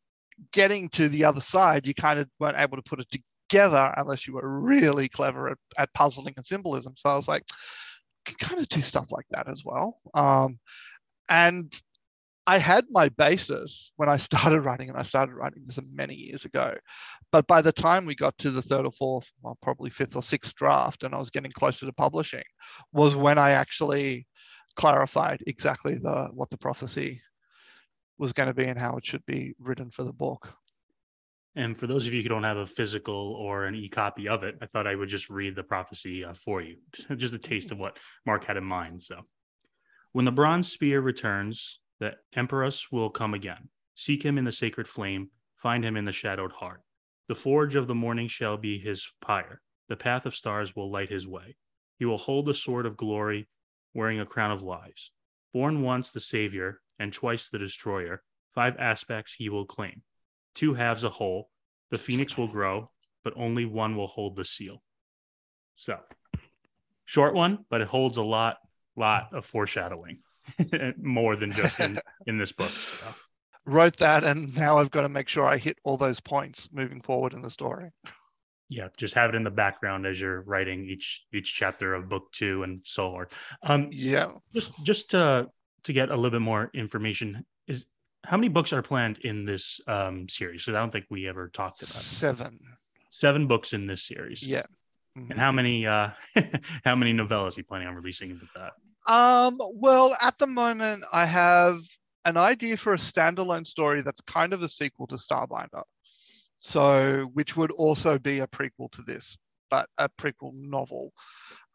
getting 0.53 0.89
to 0.91 1.09
the 1.09 1.25
other 1.25 1.41
side, 1.41 1.87
you 1.87 1.95
kind 1.95 2.19
of 2.19 2.29
weren't 2.39 2.59
able 2.59 2.77
to 2.77 2.83
put 2.83 3.01
it 3.01 3.09
together 3.51 3.93
unless 3.97 4.27
you 4.27 4.35
were 4.35 4.61
really 4.61 5.09
clever 5.09 5.51
at, 5.51 5.59
at 5.79 5.95
puzzling 5.95 6.35
and 6.37 6.47
symbolism. 6.47 6.95
So 6.97 7.11
I 7.11 7.17
was 7.17 7.29
like, 7.29 7.45
kind 8.39 8.61
of 8.61 8.69
do 8.69 8.81
stuff 8.81 9.11
like 9.11 9.27
that 9.31 9.49
as 9.49 9.63
well. 9.65 9.99
Um, 10.15 10.59
and 11.29 11.73
I 12.47 12.59
had 12.59 12.85
my 12.91 13.09
basis 13.11 13.93
when 13.97 14.09
I 14.09 14.17
started 14.29 14.63
writing, 14.63 14.89
and 14.89 14.99
I 14.99 15.03
started 15.03 15.35
writing 15.35 15.63
this 15.67 15.79
many 15.93 16.15
years 16.15 16.45
ago. 16.45 16.75
But 17.33 17.47
by 17.47 17.63
the 17.63 17.73
time 17.73 18.07
we 18.07 18.15
got 18.15 18.37
to 18.39 18.51
the 18.51 18.63
third 18.63 18.87
or 18.87 18.93
fourth, 18.93 19.31
well, 19.43 19.59
probably 19.63 19.91
fifth 19.91 20.17
or 20.17 20.23
sixth 20.23 20.55
draft, 20.57 21.05
and 21.05 21.15
I 21.15 21.19
was 21.19 21.31
getting 21.31 21.53
closer 21.53 21.87
to 21.87 21.93
publishing, 21.93 22.45
was 22.93 23.17
when 23.17 23.39
I 23.39 23.51
actually 23.51 24.27
clarified 24.77 25.43
exactly 25.47 25.95
the 25.95 26.29
what 26.33 26.51
the 26.51 26.59
prophecy 26.59 27.21
was 28.21 28.35
going 28.35 28.49
to 28.49 28.55
be 28.55 28.67
and 28.67 28.79
how 28.79 28.97
it 28.99 29.07
should 29.07 29.25
be 29.25 29.55
written 29.59 29.91
for 29.91 30.05
the 30.05 30.13
book. 30.13 30.53
And 31.57 31.77
for 31.77 31.87
those 31.87 32.07
of 32.07 32.13
you 32.13 32.23
who 32.23 32.29
don't 32.29 32.45
have 32.45 32.59
a 32.59 32.67
physical 32.67 33.35
or 33.35 33.65
an 33.65 33.75
e-copy 33.75 34.29
of 34.29 34.45
it, 34.45 34.57
I 34.61 34.67
thought 34.67 34.87
I 34.87 34.95
would 34.95 35.09
just 35.09 35.31
read 35.31 35.57
the 35.57 35.63
prophecy 35.63 36.23
uh, 36.23 36.35
for 36.35 36.61
you, 36.61 36.77
just 37.17 37.35
a 37.35 37.39
taste 37.39 37.73
of 37.73 37.79
what 37.79 37.99
Mark 38.27 38.45
had 38.45 38.59
in 38.59 38.65
mind. 38.65 39.03
So, 39.03 39.23
when 40.13 40.27
the 40.27 40.33
bronze 40.33 40.71
spear 40.71 41.01
returns, 41.01 41.81
the 41.99 42.13
Emperus 42.37 42.93
will 42.93 43.09
come 43.09 43.33
again. 43.33 43.71
Seek 43.95 44.23
him 44.23 44.37
in 44.37 44.45
the 44.45 44.53
sacred 44.53 44.87
flame, 44.87 45.31
find 45.57 45.85
him 45.85 45.97
in 45.97 46.05
the 46.05 46.13
shadowed 46.13 46.53
heart. 46.53 46.83
The 47.29 47.35
forge 47.35 47.75
of 47.75 47.87
the 47.87 47.95
morning 47.95 48.29
shall 48.29 48.59
be 48.59 48.79
his 48.79 49.11
pyre. 49.23 49.63
The 49.89 49.97
path 49.97 50.27
of 50.27 50.35
stars 50.35 50.77
will 50.77 50.91
light 50.91 51.09
his 51.09 51.27
way. 51.27 51.57
He 51.99 52.05
will 52.05 52.19
hold 52.19 52.47
the 52.47 52.55
sword 52.55 52.87
of 52.87 52.97
glory, 52.97 53.49
wearing 53.95 54.21
a 54.21 54.27
crown 54.27 54.51
of 54.51 54.63
lies. 54.63 55.11
Born 55.53 55.83
once 55.83 56.11
the 56.11 56.21
Savior, 56.21 56.81
and 57.01 57.13
twice 57.13 57.49
the 57.49 57.59
Destroyer, 57.59 58.23
five 58.55 58.77
aspects 58.79 59.33
he 59.33 59.49
will 59.49 59.67
claim. 59.67 60.03
Two 60.55 60.75
halves 60.75 61.03
a 61.03 61.11
whole. 61.11 61.51
The 61.91 61.99
phoenix 61.99 62.37
will 62.39 62.47
grow, 62.47 62.91
but 63.25 63.33
only 63.37 63.65
one 63.65 63.97
will 63.97 64.07
hold 64.07 64.37
the 64.37 64.45
seal. 64.45 64.83
So, 65.75 65.99
short 67.07 67.35
one, 67.35 67.65
but 67.71 67.81
it 67.81 67.89
holds 67.89 68.19
a 68.19 68.23
lot, 68.23 68.59
lot 68.95 69.31
of 69.33 69.45
foreshadowing. 69.45 70.19
more 70.99 71.37
than 71.37 71.53
just 71.53 71.81
in, 71.81 71.99
in 72.27 72.39
this 72.39 72.53
book. 72.53 72.71
So. 72.71 73.07
Wrote 73.67 73.97
that, 73.99 74.25
and 74.25 74.55
now 74.57 74.79
I've 74.79 74.91
got 74.91 75.03
to 75.03 75.09
make 75.09 75.29
sure 75.29 75.45
I 75.45 75.59
hit 75.59 75.79
all 75.85 75.97
those 75.97 76.21
points 76.21 76.69
moving 76.73 77.01
forward 77.01 77.35
in 77.35 77.43
the 77.43 77.51
story. 77.51 77.91
Yeah, 78.69 78.89
just 78.97 79.15
have 79.15 79.31
it 79.31 79.37
in 79.37 79.45
the 79.45 79.51
background 79.51 80.07
as 80.07 80.21
you're 80.21 80.43
writing 80.43 80.87
each 80.87 81.25
each 81.33 81.55
chapter 81.55 81.95
of 81.95 82.09
book 82.09 82.31
two 82.33 82.63
and 82.63 82.81
so 82.85 83.17
on. 83.17 83.27
Um, 83.65 83.89
yeah, 83.91 84.33
just 84.55 84.73
just 84.85 85.11
to 85.11 85.49
to 85.85 85.93
get 85.93 86.11
a 86.11 86.17
little 86.17 86.31
bit 86.31 86.43
more 86.43 86.71
information 86.75 87.45
is 87.67 87.87
how 88.25 88.37
many 88.37 88.49
books 88.49 88.73
are 88.73 88.83
planned 88.83 89.19
in 89.19 89.45
this 89.45 89.81
um, 89.87 90.29
series? 90.29 90.65
So 90.65 90.73
I 90.73 90.79
don't 90.79 90.91
think 90.91 91.07
we 91.11 91.29
ever 91.29 91.49
talked 91.49 91.83
about 91.83 91.89
seven. 91.89 92.61
Seven 93.11 93.47
books 93.47 93.73
in 93.73 93.87
this 93.87 94.03
series. 94.03 94.43
Yeah. 94.43 94.63
Mm-hmm. 95.19 95.33
And 95.33 95.41
how 95.41 95.51
many 95.51 95.87
uh 95.87 96.11
how 96.85 96.95
many 96.95 97.13
novellas 97.13 97.57
are 97.57 97.61
you 97.61 97.65
planning 97.65 97.89
on 97.89 97.97
releasing 97.97 98.31
with 98.31 98.53
that? 98.55 98.73
Um, 99.13 99.59
well, 99.75 100.15
at 100.21 100.39
the 100.39 100.47
moment, 100.47 101.05
I 101.13 101.25
have 101.25 101.81
an 102.25 102.37
idea 102.37 102.77
for 102.77 102.93
a 102.93 102.99
standalone 102.99 103.67
story 103.67 104.03
that's 104.03 104.21
kind 104.21 104.53
of 104.53 104.63
a 104.63 104.69
sequel 104.69 105.07
to 105.09 105.17
Starbinder. 105.17 105.83
So, 106.59 107.31
which 107.33 107.57
would 107.57 107.71
also 107.73 108.19
be 108.19 108.41
a 108.41 108.47
prequel 108.47 108.91
to 108.93 109.03
this, 109.03 109.39
but 109.71 109.89
a 109.97 110.11
prequel 110.11 110.53
novel, 110.53 111.13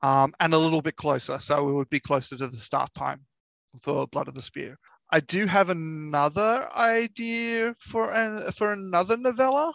um, 0.03 0.33
and 0.39 0.53
a 0.53 0.57
little 0.59 0.83
bit 0.83 0.95
closer. 0.95 1.39
So, 1.39 1.67
it 1.67 1.73
would 1.73 1.89
be 1.89 1.99
closer 1.99 2.37
to 2.37 2.47
the 2.47 2.57
start 2.57 2.93
time 2.93 3.25
for 3.81 4.07
Blood 4.07 4.27
of 4.27 4.33
the 4.33 4.41
Spear. 4.41 4.77
I 5.11 5.19
do 5.19 5.45
have 5.45 5.69
another 5.69 6.67
idea 6.75 7.75
for 7.79 8.11
an, 8.11 8.51
for 8.51 8.73
another 8.73 9.17
novella, 9.17 9.73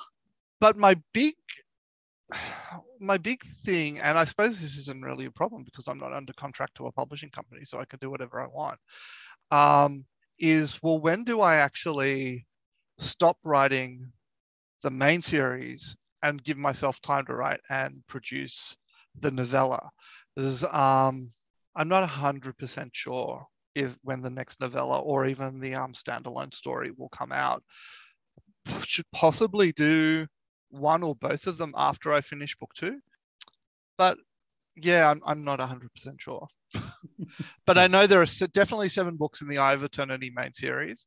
but 0.61 0.76
my 0.76 0.97
big 1.12 1.35
my 3.00 3.16
big 3.16 3.42
thing, 3.42 3.99
and 4.00 4.19
I 4.19 4.25
suppose 4.25 4.61
this 4.61 4.76
isn't 4.76 5.04
really 5.04 5.26
a 5.26 5.30
problem 5.30 5.64
because 5.64 5.88
I'm 5.88 5.99
not 5.99 6.12
under 6.12 6.33
contract 6.35 6.76
to 6.76 6.87
a 6.87 6.92
publishing 6.92 7.30
company, 7.30 7.64
so 7.64 7.78
I 7.78 7.85
can 7.85 7.99
do 8.00 8.11
whatever 8.11 8.40
I 8.40 8.47
want. 8.47 8.78
Um, 9.50 10.04
is 10.38 10.78
well, 10.83 10.99
when 11.00 11.25
do 11.25 11.40
I 11.40 11.57
actually 11.57 12.47
stop 12.99 13.38
writing 13.45 14.12
the 14.83 14.90
main 14.90 15.23
series 15.23 15.97
and 16.23 16.42
give 16.42 16.59
myself 16.59 17.00
time 17.00 17.25
to 17.26 17.35
write 17.35 17.61
and 17.71 18.02
produce 18.07 18.76
the 19.19 19.30
novella? 19.30 19.90
Because 20.35 20.64
um, 20.64 21.30
I'm 21.76 21.88
not 21.88 22.09
100% 22.09 22.90
sure 22.92 23.47
if 23.80 23.96
when 24.02 24.22
the 24.22 24.30
next 24.30 24.60
novella 24.60 25.00
or 25.00 25.26
even 25.26 25.60
the 25.60 25.75
um, 25.75 25.92
standalone 25.92 26.54
story 26.54 26.90
will 26.96 27.08
come 27.08 27.32
out. 27.32 27.62
Should 28.82 29.06
possibly 29.12 29.72
do 29.72 30.26
one 30.68 31.02
or 31.02 31.14
both 31.14 31.46
of 31.46 31.56
them 31.56 31.75
after 31.76 32.12
I 32.12 32.20
finish 32.20 32.56
book 32.56 32.72
two. 32.75 33.00
But 33.99 34.18
yeah, 34.76 35.10
I'm, 35.10 35.20
I'm 35.26 35.44
not 35.44 35.58
100% 35.58 35.88
sure. 36.18 36.46
but 37.66 37.76
I 37.76 37.87
know 37.87 38.06
there 38.06 38.22
are 38.22 38.46
definitely 38.52 38.88
seven 38.88 39.16
books 39.16 39.42
in 39.42 39.49
the 39.49 39.58
Eye 39.58 39.72
of 39.72 39.82
Eternity 39.82 40.30
main 40.34 40.52
series. 40.52 41.06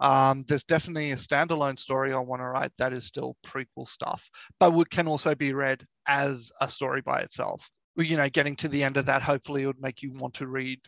Um, 0.00 0.44
there's 0.48 0.64
definitely 0.64 1.12
a 1.12 1.16
standalone 1.16 1.78
story 1.78 2.12
I 2.12 2.18
want 2.18 2.40
to 2.40 2.46
write 2.46 2.72
that 2.78 2.92
is 2.92 3.06
still 3.06 3.36
prequel 3.46 3.86
stuff, 3.86 4.28
but 4.58 4.90
can 4.90 5.06
also 5.06 5.34
be 5.34 5.52
read 5.52 5.84
as 6.08 6.50
a 6.60 6.68
story 6.68 7.02
by 7.02 7.20
itself. 7.20 7.70
You 7.96 8.16
know, 8.16 8.28
getting 8.28 8.56
to 8.56 8.68
the 8.68 8.82
end 8.82 8.96
of 8.96 9.06
that, 9.06 9.22
hopefully, 9.22 9.62
it 9.62 9.66
would 9.66 9.80
make 9.80 10.02
you 10.02 10.12
want 10.18 10.34
to 10.34 10.48
read 10.48 10.80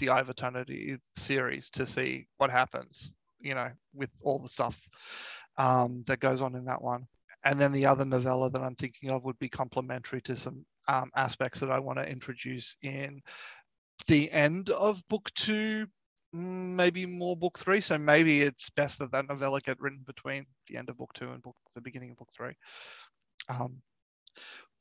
the 0.00 0.10
Eye 0.10 0.98
series 1.16 1.70
to 1.70 1.86
see 1.86 2.26
what 2.38 2.50
happens, 2.50 3.12
you 3.40 3.54
know, 3.54 3.70
with 3.94 4.10
all 4.22 4.38
the 4.38 4.48
stuff 4.48 4.76
um, 5.56 6.02
that 6.06 6.20
goes 6.20 6.42
on 6.42 6.56
in 6.56 6.64
that 6.64 6.82
one 6.82 7.06
and 7.44 7.58
then 7.58 7.72
the 7.72 7.86
other 7.86 8.04
novella 8.04 8.50
that 8.50 8.60
I'm 8.60 8.74
thinking 8.74 9.10
of 9.10 9.24
would 9.24 9.38
be 9.38 9.48
complementary 9.48 10.20
to 10.22 10.36
some 10.36 10.64
um, 10.88 11.10
aspects 11.16 11.60
that 11.60 11.70
I 11.70 11.78
want 11.78 11.98
to 11.98 12.08
introduce 12.08 12.76
in 12.82 13.22
the 14.08 14.30
end 14.30 14.70
of 14.70 15.06
book 15.08 15.30
two, 15.34 15.86
mm, 16.34 16.74
maybe 16.74 17.06
more 17.06 17.36
book 17.36 17.58
three. 17.58 17.80
So 17.80 17.96
maybe 17.96 18.42
it's 18.42 18.70
best 18.70 18.98
that 18.98 19.12
that 19.12 19.28
novella 19.28 19.60
get 19.60 19.80
written 19.80 20.02
between 20.06 20.46
the 20.68 20.76
end 20.76 20.90
of 20.90 20.98
book 20.98 21.12
two 21.14 21.30
and 21.30 21.42
book 21.42 21.56
the 21.74 21.80
beginning 21.80 22.10
of 22.10 22.18
book 22.18 22.30
three. 22.34 22.52
Um, 23.48 23.80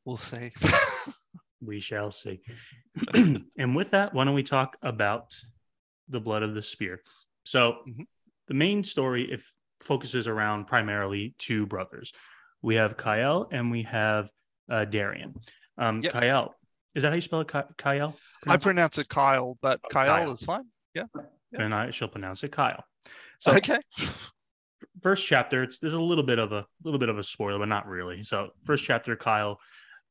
we'll 0.04 0.18
see. 0.18 0.52
we 1.62 1.80
shall 1.80 2.12
see. 2.12 2.42
and 3.14 3.76
with 3.76 3.92
that, 3.92 4.14
why 4.14 4.26
don't 4.26 4.34
we 4.34 4.44
talk 4.44 4.78
about 4.82 5.36
the 6.08 6.20
blood 6.20 6.44
of 6.44 6.56
the 6.56 6.62
spear? 6.62 7.02
So 7.44 7.78
mm-hmm. 7.88 8.04
the 8.48 8.54
main 8.54 8.84
story, 8.84 9.32
if 9.32 9.52
focuses 9.82 10.28
around 10.28 10.66
primarily 10.66 11.34
two 11.38 11.66
brothers 11.66 12.12
we 12.62 12.76
have 12.76 12.98
Kyle 12.98 13.48
and 13.52 13.72
we 13.72 13.84
have 13.84 14.30
uh, 14.70 14.86
Darian. 14.86 15.36
Um, 15.78 16.02
yep. 16.02 16.14
Kyle, 16.14 16.56
is 16.96 17.04
that 17.04 17.10
how 17.10 17.16
you 17.16 17.22
spell 17.22 17.42
it? 17.42 17.52
Kyle? 17.78 18.16
I 18.48 18.58
pronounce 18.58 18.98
it 18.98 19.10
Kyle, 19.10 19.58
but 19.62 19.80
oh, 19.84 19.88
Kyle, 19.90 20.08
Kyle, 20.08 20.32
is 20.32 20.44
fine. 20.44 20.66
Yeah. 20.94 21.04
yeah. 21.16 21.62
And 21.64 21.74
I 21.74 21.92
shall 21.92 22.08
pronounce 22.08 22.44
it 22.44 22.52
Kyle. 22.52 22.84
So, 23.40 23.56
okay. 23.56 23.80
First 25.02 25.26
chapter, 25.28 25.64
it's 25.64 25.80
there's 25.80 25.94
a 25.94 26.02
little 26.02 26.26
bit 26.26 26.40
of 26.40 26.52
a 26.52 26.66
little 26.84 27.00
bit 27.00 27.10
of 27.10 27.18
a 27.18 27.24
spoiler, 27.24 27.60
but 27.60 27.70
not 27.70 27.88
really. 27.88 28.24
So, 28.24 28.50
first 28.66 28.84
chapter, 28.84 29.16
Kyle 29.16 29.58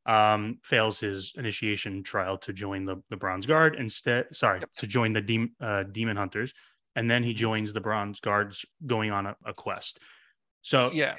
um, 0.08 0.58
fails 0.64 0.98
his 0.98 1.34
initiation 1.36 2.02
trial 2.02 2.38
to 2.38 2.52
join 2.52 2.82
the, 2.82 2.96
the 3.10 3.16
Bronze 3.16 3.46
Guard 3.46 3.76
instead. 3.76 4.26
Sorry, 4.32 4.60
yep. 4.60 4.70
to 4.78 4.86
join 4.86 5.12
the 5.12 5.20
de- 5.20 5.52
uh, 5.60 5.84
Demon 5.84 6.16
Hunters, 6.16 6.54
and 6.96 7.10
then 7.10 7.22
he 7.22 7.34
joins 7.34 7.72
the 7.72 7.80
Bronze 7.80 8.18
Guards, 8.18 8.64
going 8.86 9.12
on 9.12 9.26
a, 9.26 9.36
a 9.44 9.52
quest. 9.52 10.00
So 10.62 10.90
yeah, 10.92 11.16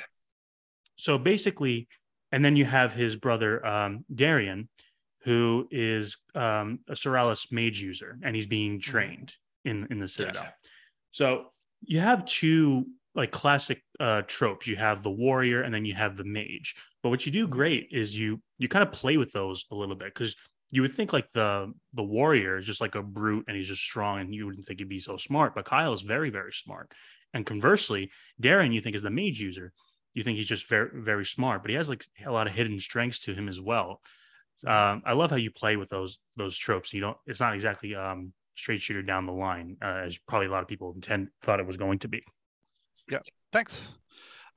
so 0.98 1.18
basically, 1.18 1.88
and 2.32 2.44
then 2.44 2.56
you 2.56 2.66
have 2.66 2.92
his 2.92 3.16
brother 3.16 3.66
um, 3.66 4.06
Darian, 4.14 4.68
who 5.22 5.68
is 5.70 6.18
um, 6.34 6.80
a 6.90 6.96
Soralis 6.96 7.52
mage 7.52 7.80
user, 7.80 8.18
and 8.24 8.36
he's 8.36 8.48
being 8.48 8.80
mm-hmm. 8.80 8.92
trained 8.92 9.34
in 9.64 9.88
in 9.92 10.00
the 10.00 10.08
Citadel. 10.08 10.44
Yeah. 10.44 10.50
So 11.12 11.46
you 11.82 12.00
have 12.00 12.26
two 12.26 12.88
like 13.20 13.32
classic 13.32 13.82
uh, 14.00 14.24
tropes. 14.28 14.68
You 14.68 14.76
have 14.76 15.04
the 15.04 15.12
warrior, 15.12 15.62
and 15.62 15.74
then 15.74 15.86
you 15.86 15.94
have 15.94 16.18
the 16.18 16.24
mage. 16.24 16.76
But 17.04 17.10
what 17.10 17.26
you 17.26 17.32
do 17.32 17.48
great 17.48 17.90
is 17.92 18.18
you 18.18 18.42
you 18.58 18.68
kind 18.68 18.84
of 18.84 18.92
play 18.92 19.18
with 19.18 19.32
those 19.32 19.66
a 19.72 19.76
little 19.76 19.96
bit 19.96 20.14
because 20.14 20.36
you 20.72 20.82
would 20.82 20.94
think 20.94 21.14
like 21.14 21.28
the 21.34 21.72
the 21.94 22.04
warrior 22.04 22.58
is 22.58 22.66
just 22.66 22.82
like 22.82 22.96
a 22.96 23.04
brute 23.04 23.46
and 23.48 23.58
he's 23.58 23.68
just 23.68 23.82
strong 23.82 24.20
and 24.20 24.34
you 24.34 24.46
wouldn't 24.46 24.66
think 24.66 24.80
he'd 24.80 24.90
be 24.90 25.00
so 25.00 25.18
smart 25.18 25.56
but 25.56 25.66
kyle 25.66 25.94
is 25.94 26.04
very 26.04 26.30
very 26.30 26.54
smart 26.54 26.92
and 27.34 27.44
conversely 27.44 28.12
darren 28.40 28.72
you 28.72 28.80
think 28.80 28.96
is 28.96 29.02
the 29.02 29.10
mage 29.10 29.40
user 29.40 29.74
you 30.14 30.24
think 30.24 30.38
he's 30.38 30.48
just 30.48 30.68
very 30.68 30.90
very 30.94 31.26
smart, 31.26 31.62
but 31.62 31.70
he 31.70 31.78
has 31.78 31.90
like 31.90 32.06
a 32.26 32.32
lot 32.32 32.48
of 32.48 32.54
hidden 32.54 32.80
strengths 32.80 33.20
to 33.20 33.34
him 33.34 33.48
as 33.48 33.62
well. 33.62 34.02
Um, 34.66 35.02
I 35.06 35.14
love 35.14 35.30
how 35.30 35.38
you 35.38 35.52
play 35.52 35.78
with 35.78 35.90
those 35.90 36.20
those 36.36 36.58
tropes. 36.58 36.94
You 36.94 37.02
don't. 37.02 37.18
It's 37.26 37.40
not 37.40 37.54
exactly 37.54 37.96
um, 37.96 38.34
straight 38.56 38.82
shooter 38.82 39.02
down 39.02 39.26
the 39.26 39.32
line, 39.32 39.78
uh, 39.82 40.04
as 40.06 40.18
probably 40.18 40.48
a 40.48 40.52
lot 40.52 40.62
of 40.62 40.68
people 40.68 40.94
intend 40.94 41.30
thought 41.42 41.60
it 41.60 41.68
was 41.68 41.78
going 41.78 42.00
to 42.00 42.08
be. 42.08 42.24
Yeah. 43.10 43.20
Thanks. 43.52 43.90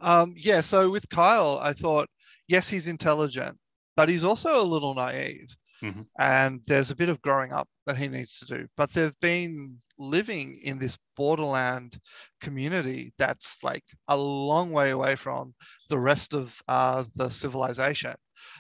Um, 0.00 0.34
yeah. 0.36 0.60
So 0.60 0.90
with 0.90 1.08
Kyle, 1.08 1.58
I 1.62 1.72
thought, 1.72 2.08
yes, 2.48 2.68
he's 2.68 2.88
intelligent, 2.88 3.56
but 3.96 4.08
he's 4.08 4.24
also 4.24 4.60
a 4.60 4.64
little 4.64 4.94
naive. 4.94 5.56
Mm-hmm. 5.82 6.02
And 6.18 6.60
there's 6.66 6.92
a 6.92 6.96
bit 6.96 7.08
of 7.08 7.20
growing 7.22 7.52
up 7.52 7.68
that 7.86 7.96
he 7.96 8.06
needs 8.08 8.38
to 8.38 8.44
do. 8.44 8.68
But 8.76 8.92
they've 8.92 9.18
been 9.20 9.78
living 9.98 10.60
in 10.62 10.78
this 10.78 10.96
borderland 11.16 11.98
community 12.40 13.12
that's 13.18 13.58
like 13.62 13.84
a 14.08 14.16
long 14.16 14.70
way 14.70 14.90
away 14.90 15.16
from 15.16 15.54
the 15.88 15.98
rest 15.98 16.34
of 16.34 16.56
uh, 16.68 17.04
the 17.16 17.28
civilization. 17.28 18.14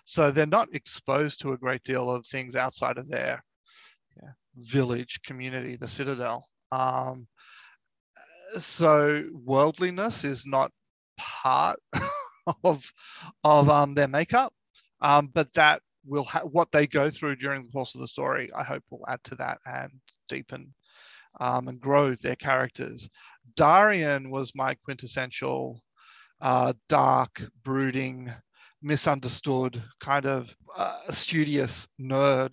So 0.04 0.30
they're 0.30 0.46
not 0.46 0.74
exposed 0.74 1.40
to 1.40 1.52
a 1.52 1.58
great 1.58 1.82
deal 1.84 2.10
of 2.10 2.26
things 2.26 2.56
outside 2.56 2.98
of 2.98 3.08
their 3.08 3.42
yeah, 4.20 4.30
village 4.56 5.20
community, 5.24 5.76
the 5.76 5.88
citadel. 5.88 6.46
Um, 6.72 7.28
so 8.58 9.24
worldliness 9.32 10.24
is 10.24 10.46
not 10.46 10.70
part 11.18 11.78
of 12.64 12.92
of 13.44 13.68
um, 13.68 13.94
their 13.94 14.08
makeup, 14.08 14.52
um, 15.00 15.28
but 15.32 15.52
that 15.54 15.82
will 16.04 16.24
ha- 16.24 16.44
what 16.50 16.70
they 16.72 16.86
go 16.86 17.10
through 17.10 17.36
during 17.36 17.62
the 17.62 17.72
course 17.72 17.94
of 17.94 18.00
the 18.00 18.08
story. 18.08 18.50
I 18.54 18.64
hope 18.64 18.82
will 18.90 19.04
add 19.08 19.22
to 19.24 19.34
that 19.36 19.58
and 19.66 19.92
deepen 20.28 20.74
um, 21.40 21.68
and 21.68 21.80
grow 21.80 22.14
their 22.14 22.36
characters. 22.36 23.08
Darian 23.56 24.30
was 24.30 24.52
my 24.54 24.74
quintessential 24.84 25.82
uh, 26.40 26.72
dark, 26.88 27.42
brooding, 27.62 28.32
misunderstood, 28.82 29.82
kind 30.00 30.26
of 30.26 30.54
uh, 30.76 30.98
studious 31.10 31.88
nerd 32.00 32.52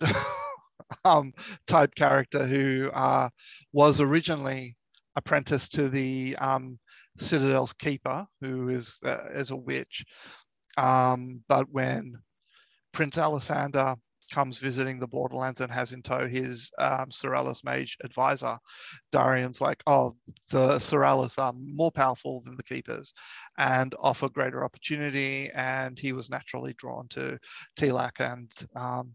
um, 1.04 1.32
type 1.66 1.94
character 1.94 2.46
who 2.46 2.90
uh, 2.92 3.28
was 3.72 4.00
originally 4.00 4.76
apprenticed 5.16 5.72
to 5.72 5.88
the 5.88 6.36
um, 6.38 6.78
Citadel's 7.18 7.72
keeper, 7.72 8.26
who 8.40 8.68
is 8.68 8.98
uh, 9.04 9.28
is 9.32 9.50
a 9.50 9.56
witch. 9.56 10.04
Um, 10.78 11.42
but 11.48 11.66
when 11.70 12.14
Prince 12.92 13.16
Alessander 13.18 13.96
comes 14.30 14.58
visiting 14.58 14.98
the 14.98 15.08
Borderlands 15.08 15.60
and 15.60 15.72
has 15.72 15.92
in 15.92 16.02
tow 16.02 16.26
his 16.26 16.70
um, 16.78 17.08
mage 17.64 17.96
advisor. 18.02 18.58
Darian's 19.12 19.60
like, 19.60 19.82
oh, 19.86 20.16
the 20.50 20.76
Soralus 20.78 21.38
are 21.38 21.52
more 21.52 21.90
powerful 21.90 22.40
than 22.40 22.56
the 22.56 22.62
Keepers 22.62 23.12
and 23.58 23.94
offer 23.98 24.28
greater 24.28 24.64
opportunity. 24.64 25.50
And 25.54 25.98
he 25.98 26.12
was 26.12 26.30
naturally 26.30 26.74
drawn 26.74 27.08
to 27.08 27.38
Tilak 27.76 28.20
and 28.20 28.50
um, 28.76 29.14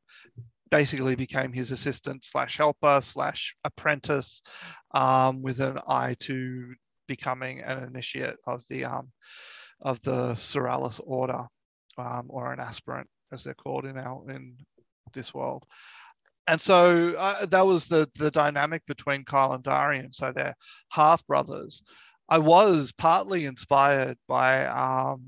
basically 0.71 1.15
became 1.15 1.53
his 1.53 1.71
assistant 1.71 2.23
slash 2.23 2.57
helper 2.57 2.99
slash 3.01 3.55
apprentice 3.63 4.41
um, 4.91 5.41
with 5.41 5.59
an 5.59 5.79
eye 5.87 6.15
to 6.19 6.73
becoming 7.07 7.61
an 7.61 7.83
initiate 7.83 8.37
of 8.47 8.63
the 8.67 8.85
um, 8.85 9.11
of 9.81 10.01
the 10.03 10.33
Soralus 10.33 10.99
order 11.03 11.45
um, 11.97 12.27
or 12.29 12.51
an 12.51 12.59
aspirant 12.59 13.07
as 13.31 13.43
they're 13.43 13.53
called 13.53 13.85
in 13.85 13.97
our 13.97 14.29
in 14.29 14.57
this 15.13 15.33
world. 15.33 15.65
And 16.47 16.61
so 16.61 17.15
uh, 17.17 17.45
that 17.45 17.65
was 17.65 17.87
the 17.87 18.09
the 18.15 18.31
dynamic 18.31 18.85
between 18.85 19.23
Kyle 19.23 19.53
and 19.53 19.63
Darian. 19.63 20.11
So 20.13 20.31
they're 20.31 20.55
half 20.89 21.25
brothers. 21.27 21.83
I 22.27 22.39
was 22.39 22.91
partly 22.91 23.45
inspired 23.45 24.17
by, 24.27 24.65
um, 24.65 25.27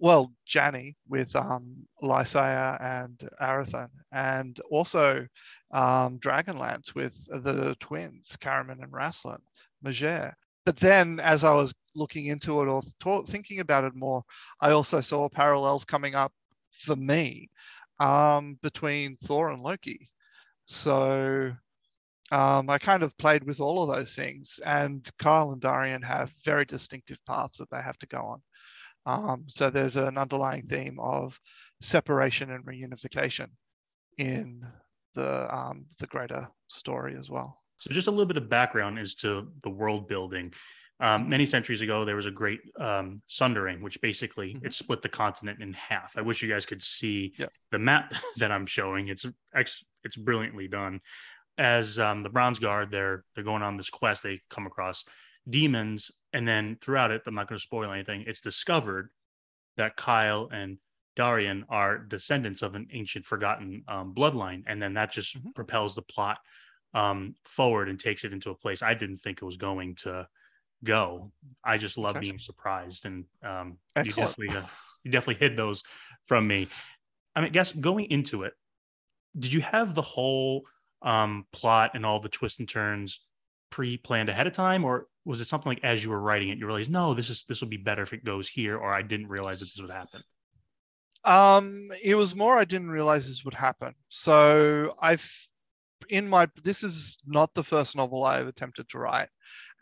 well, 0.00 0.32
Janny 0.48 0.94
with 1.08 1.36
um, 1.36 1.86
Lysaer 2.02 2.78
and 2.80 3.18
Arithon, 3.40 3.90
and 4.10 4.58
also 4.70 5.26
um, 5.72 6.18
Dragonlance 6.18 6.94
with 6.94 7.14
the 7.26 7.76
twins, 7.80 8.36
Caramon 8.40 8.82
and 8.82 8.92
Raistlin, 8.92 9.40
Majere. 9.84 10.32
But 10.64 10.76
then, 10.76 11.20
as 11.20 11.44
I 11.44 11.54
was 11.54 11.74
looking 11.94 12.26
into 12.26 12.62
it 12.62 12.68
or 12.68 12.82
th- 13.02 13.26
thinking 13.26 13.60
about 13.60 13.84
it 13.84 13.94
more, 13.94 14.22
I 14.60 14.70
also 14.70 15.00
saw 15.02 15.28
parallels 15.28 15.84
coming 15.84 16.14
up 16.14 16.32
for 16.72 16.96
me 16.96 17.50
um, 17.98 18.58
between 18.62 19.16
Thor 19.16 19.50
and 19.50 19.62
Loki. 19.62 20.08
So 20.64 21.52
um, 22.32 22.70
I 22.70 22.78
kind 22.78 23.02
of 23.02 23.16
played 23.18 23.44
with 23.44 23.60
all 23.60 23.82
of 23.82 23.94
those 23.94 24.14
things, 24.14 24.60
and 24.64 25.06
Kyle 25.18 25.52
and 25.52 25.60
Darian 25.60 26.00
have 26.02 26.30
very 26.42 26.64
distinctive 26.64 27.18
paths 27.26 27.58
that 27.58 27.70
they 27.70 27.82
have 27.82 27.98
to 27.98 28.06
go 28.06 28.18
on. 28.18 28.42
Um, 29.06 29.44
so 29.48 29.70
there's 29.70 29.96
an 29.96 30.18
underlying 30.18 30.66
theme 30.66 30.98
of 31.00 31.38
separation 31.80 32.50
and 32.50 32.64
reunification 32.64 33.48
in 34.18 34.64
the 35.14 35.54
um, 35.54 35.86
the 35.98 36.06
greater 36.06 36.48
story 36.68 37.16
as 37.18 37.30
well. 37.30 37.56
So 37.78 37.90
just 37.92 38.08
a 38.08 38.10
little 38.10 38.26
bit 38.26 38.36
of 38.36 38.48
background 38.48 38.98
as 38.98 39.14
to 39.16 39.48
the 39.62 39.70
world 39.70 40.06
building. 40.08 40.52
Um, 41.00 41.30
many 41.30 41.46
centuries 41.46 41.80
ago, 41.80 42.04
there 42.04 42.14
was 42.14 42.26
a 42.26 42.30
great 42.30 42.60
um, 42.78 43.16
sundering, 43.26 43.80
which 43.80 43.98
basically 44.02 44.52
mm-hmm. 44.52 44.66
it 44.66 44.74
split 44.74 45.00
the 45.00 45.08
continent 45.08 45.62
in 45.62 45.72
half. 45.72 46.12
I 46.18 46.20
wish 46.20 46.42
you 46.42 46.48
guys 46.48 46.66
could 46.66 46.82
see 46.82 47.32
yeah. 47.38 47.46
the 47.72 47.78
map 47.78 48.12
that 48.36 48.52
I'm 48.52 48.66
showing. 48.66 49.08
It's 49.08 49.26
it's 49.54 50.16
brilliantly 50.16 50.68
done. 50.68 51.00
As 51.56 51.98
um, 51.98 52.22
the 52.22 52.28
Bronze 52.28 52.58
Guard, 52.58 52.90
they're 52.90 53.24
they're 53.34 53.44
going 53.44 53.62
on 53.62 53.78
this 53.78 53.90
quest. 53.90 54.22
They 54.22 54.42
come 54.50 54.66
across 54.66 55.04
demons, 55.48 56.10
and 56.32 56.46
then 56.46 56.76
throughout 56.80 57.10
it, 57.10 57.22
I'm 57.26 57.34
not 57.34 57.48
going 57.48 57.58
to 57.58 57.62
spoil 57.62 57.92
anything. 57.92 58.24
It's 58.26 58.40
discovered 58.40 59.10
that 59.76 59.96
Kyle 59.96 60.48
and 60.52 60.78
Darian 61.16 61.64
are 61.68 61.98
descendants 61.98 62.62
of 62.62 62.74
an 62.74 62.88
ancient, 62.92 63.26
forgotten 63.26 63.84
um, 63.88 64.14
bloodline, 64.14 64.62
and 64.66 64.80
then 64.80 64.94
that 64.94 65.12
just 65.12 65.36
mm-hmm. 65.36 65.50
propels 65.50 65.94
the 65.94 66.02
plot 66.02 66.38
um, 66.94 67.34
forward 67.44 67.88
and 67.88 67.98
takes 67.98 68.24
it 68.24 68.32
into 68.32 68.50
a 68.50 68.54
place 68.54 68.82
I 68.82 68.94
didn't 68.94 69.18
think 69.18 69.38
it 69.38 69.44
was 69.44 69.56
going 69.56 69.96
to 69.96 70.26
go. 70.84 71.30
I 71.64 71.76
just 71.76 71.98
love 71.98 72.20
being 72.20 72.38
surprised, 72.38 73.06
and 73.06 73.24
um, 73.44 73.78
you 73.96 74.12
definitely 74.12 74.56
uh, 74.56 74.66
you 75.04 75.10
definitely 75.10 75.46
hid 75.46 75.56
those 75.56 75.82
from 76.26 76.46
me. 76.46 76.68
I 77.34 77.40
mean, 77.40 77.48
I 77.48 77.50
guess 77.50 77.72
going 77.72 78.06
into 78.06 78.44
it, 78.44 78.54
did 79.38 79.52
you 79.52 79.60
have 79.60 79.94
the 79.94 80.02
whole 80.02 80.62
um, 81.02 81.46
plot 81.52 81.92
and 81.94 82.04
all 82.04 82.20
the 82.20 82.28
twists 82.28 82.58
and 82.58 82.68
turns 82.68 83.20
pre-planned 83.70 84.28
ahead 84.28 84.46
of 84.46 84.52
time, 84.52 84.84
or 84.84 85.06
was 85.24 85.40
it 85.40 85.48
something 85.48 85.70
like 85.70 85.84
as 85.84 86.02
you 86.02 86.10
were 86.10 86.20
writing 86.20 86.48
it, 86.48 86.58
you 86.58 86.66
realized 86.66 86.90
no, 86.90 87.14
this 87.14 87.30
is 87.30 87.44
this 87.48 87.60
would 87.60 87.70
be 87.70 87.76
better 87.76 88.02
if 88.02 88.12
it 88.12 88.24
goes 88.24 88.48
here, 88.48 88.76
or 88.76 88.92
I 88.92 89.02
didn't 89.02 89.28
realize 89.28 89.60
that 89.60 89.66
this 89.66 89.80
would 89.80 89.90
happen? 89.90 90.22
Um, 91.24 91.88
it 92.02 92.14
was 92.14 92.34
more 92.34 92.56
I 92.56 92.64
didn't 92.64 92.90
realize 92.90 93.26
this 93.26 93.44
would 93.44 93.54
happen. 93.54 93.94
So 94.08 94.92
I've 95.00 95.30
in 96.08 96.28
my 96.28 96.48
this 96.64 96.82
is 96.82 97.18
not 97.26 97.52
the 97.54 97.62
first 97.62 97.94
novel 97.94 98.24
I've 98.24 98.48
attempted 98.48 98.88
to 98.90 98.98
write. 98.98 99.28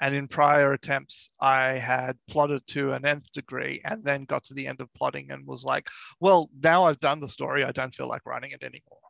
And 0.01 0.15
in 0.15 0.29
prior 0.29 0.73
attempts, 0.73 1.31
I 1.41 1.73
had 1.73 2.17
plotted 2.29 2.67
to 2.69 2.93
an 2.93 3.05
nth 3.05 3.33
degree 3.33 3.81
and 3.85 4.05
then 4.05 4.25
got 4.25 4.45
to 4.45 4.55
the 4.55 4.67
end 4.67 4.81
of 4.81 4.93
plotting 4.95 5.31
and 5.31 5.47
was 5.47 5.65
like, 5.65 5.89
well, 6.21 6.51
now 6.63 6.85
I've 6.85 7.01
done 7.01 7.21
the 7.21 7.29
story. 7.29 7.65
I 7.65 7.73
don't 7.73 7.95
feel 7.95 8.07
like 8.09 8.25
writing 8.25 8.53
it 8.53 8.63
anymore. 8.63 9.01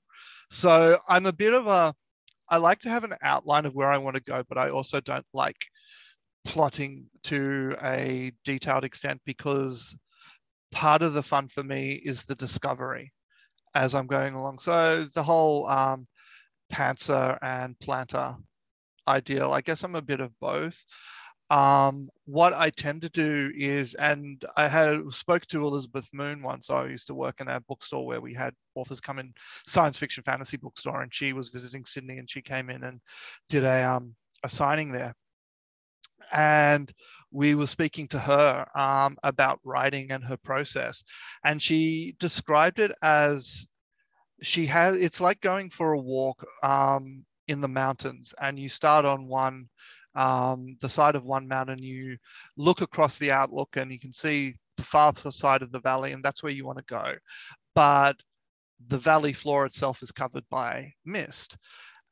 So 0.51 0.99
I'm 1.07 1.27
a 1.27 1.33
bit 1.33 1.53
of 1.53 1.67
a, 1.67 1.95
I 2.49 2.57
like 2.57 2.79
to 2.81 2.89
have 2.89 3.05
an 3.05 3.15
outline 3.23 3.67
of 3.67 3.75
where 3.75 3.93
I 3.93 3.99
want 3.99 4.17
to 4.17 4.23
go, 4.23 4.43
but 4.49 4.57
I 4.57 4.71
also 4.71 5.01
don't 5.01 5.27
like 5.35 5.59
plotting 6.45 7.07
to 7.25 7.77
a 7.83 8.33
detailed 8.45 8.85
extent 8.85 9.21
because 9.25 9.99
part 10.71 11.03
of 11.03 11.15
the 11.15 11.23
fun 11.23 11.49
for 11.49 11.63
me 11.63 11.93
is 11.93 12.25
the 12.25 12.35
discovery 12.35 13.13
as 13.75 13.95
I'm 13.95 14.07
going 14.07 14.35
along. 14.35 14.59
So 14.59 15.05
the 15.15 15.23
whole 15.23 15.69
um, 15.69 16.07
Pantser 16.73 17.39
and 17.43 17.79
Planter 17.79 18.37
ideal. 19.07 19.53
I 19.53 19.61
guess 19.61 19.83
I'm 19.83 19.95
a 19.95 20.03
bit 20.03 20.21
of 20.21 20.39
both. 20.41 20.85
Um, 21.51 22.11
what 22.27 22.53
I 22.53 22.69
tend 22.69 23.01
to 23.03 23.09
do 23.09 23.51
is, 23.57 23.95
and 23.95 24.45
I 24.57 24.69
had 24.69 25.01
spoke 25.11 25.47
to 25.47 25.65
Elizabeth 25.67 26.07
Moon 26.13 26.43
once. 26.43 26.69
I 26.69 26.87
used 26.87 27.07
to 27.07 27.15
work 27.15 27.41
in 27.41 27.49
a 27.49 27.61
bookstore 27.61 28.07
where 28.07 28.21
we 28.21 28.35
had 28.35 28.53
authors 28.75 29.01
come 29.01 29.19
in, 29.19 29.33
science 29.67 29.99
fiction 29.99 30.23
fantasy 30.23 30.59
bookstore, 30.59 31.01
and 31.01 31.15
she 31.15 31.33
was 31.33 31.49
visiting 31.49 31.87
Sydney, 31.87 32.19
and 32.19 32.29
she 32.29 32.43
came 32.43 32.69
in 32.69 32.85
and 32.85 33.01
did 33.49 33.65
a 33.65 33.83
um, 33.83 34.15
a 34.45 34.49
signing 34.49 34.93
there. 34.93 35.15
And 36.33 36.93
we 37.31 37.55
were 37.55 37.67
speaking 37.67 38.09
to 38.09 38.19
her 38.19 38.67
um, 38.75 39.17
about 39.23 39.61
writing 39.65 40.11
and 40.13 40.25
her 40.25 40.37
process, 40.39 41.05
and 41.45 41.61
she 41.61 42.17
described 42.19 42.79
it 42.79 42.93
as 43.03 43.67
she 44.43 44.67
has. 44.67 44.95
It's 44.95 45.21
like 45.21 45.41
going 45.41 45.71
for 45.71 45.93
a 45.93 45.99
walk 45.99 46.45
um, 46.63 47.25
in 47.49 47.61
the 47.61 47.69
mountains 47.69 48.35
and 48.41 48.59
you 48.59 48.69
start 48.69 49.05
on 49.05 49.27
one 49.27 49.69
um, 50.15 50.77
the 50.81 50.89
side 50.89 51.15
of 51.15 51.25
one 51.25 51.49
mountain 51.49 51.79
you 51.79 52.17
look 52.57 52.81
across 52.83 53.19
the 53.19 53.33
outlook 53.33 53.77
and 53.77 53.91
you 53.91 53.99
can 53.99 54.13
see 54.13 54.55
the 54.77 54.83
farther 54.83 55.31
side 55.31 55.63
of 55.63 55.73
the 55.73 55.81
valley 55.81 56.13
and 56.13 56.23
that's 56.23 56.43
where 56.43 56.53
you 56.53 56.65
want 56.65 56.79
to 56.79 56.85
go 56.85 57.15
but 57.75 58.17
the 58.89 58.99
valley 58.99 59.33
floor 59.33 59.67
itself 59.67 60.03
is 60.03 60.13
covered 60.13 60.45
by 60.51 60.93
mist 61.05 61.57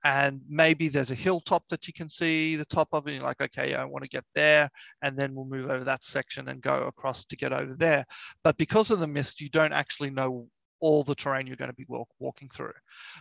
and 0.06 0.40
maybe 0.48 0.86
there's 0.86 1.10
a 1.10 1.16
hilltop 1.16 1.64
that 1.68 1.88
you 1.88 1.92
can 1.92 2.08
see 2.08 2.54
the 2.54 2.64
top 2.64 2.86
of 2.92 3.08
it. 3.08 3.14
You're 3.14 3.24
like, 3.24 3.42
okay, 3.42 3.74
I 3.74 3.84
want 3.84 4.04
to 4.04 4.08
get 4.08 4.22
there, 4.36 4.70
and 5.02 5.18
then 5.18 5.34
we'll 5.34 5.48
move 5.48 5.68
over 5.68 5.82
that 5.82 6.04
section 6.04 6.48
and 6.48 6.62
go 6.62 6.86
across 6.86 7.24
to 7.24 7.36
get 7.36 7.52
over 7.52 7.74
there. 7.74 8.04
But 8.44 8.56
because 8.56 8.92
of 8.92 9.00
the 9.00 9.08
mist, 9.08 9.40
you 9.40 9.50
don't 9.50 9.72
actually 9.72 10.10
know 10.10 10.46
all 10.78 11.02
the 11.02 11.16
terrain 11.16 11.48
you're 11.48 11.56
going 11.56 11.72
to 11.72 11.76
be 11.76 11.86
walk, 11.88 12.08
walking 12.20 12.48
through. 12.48 12.74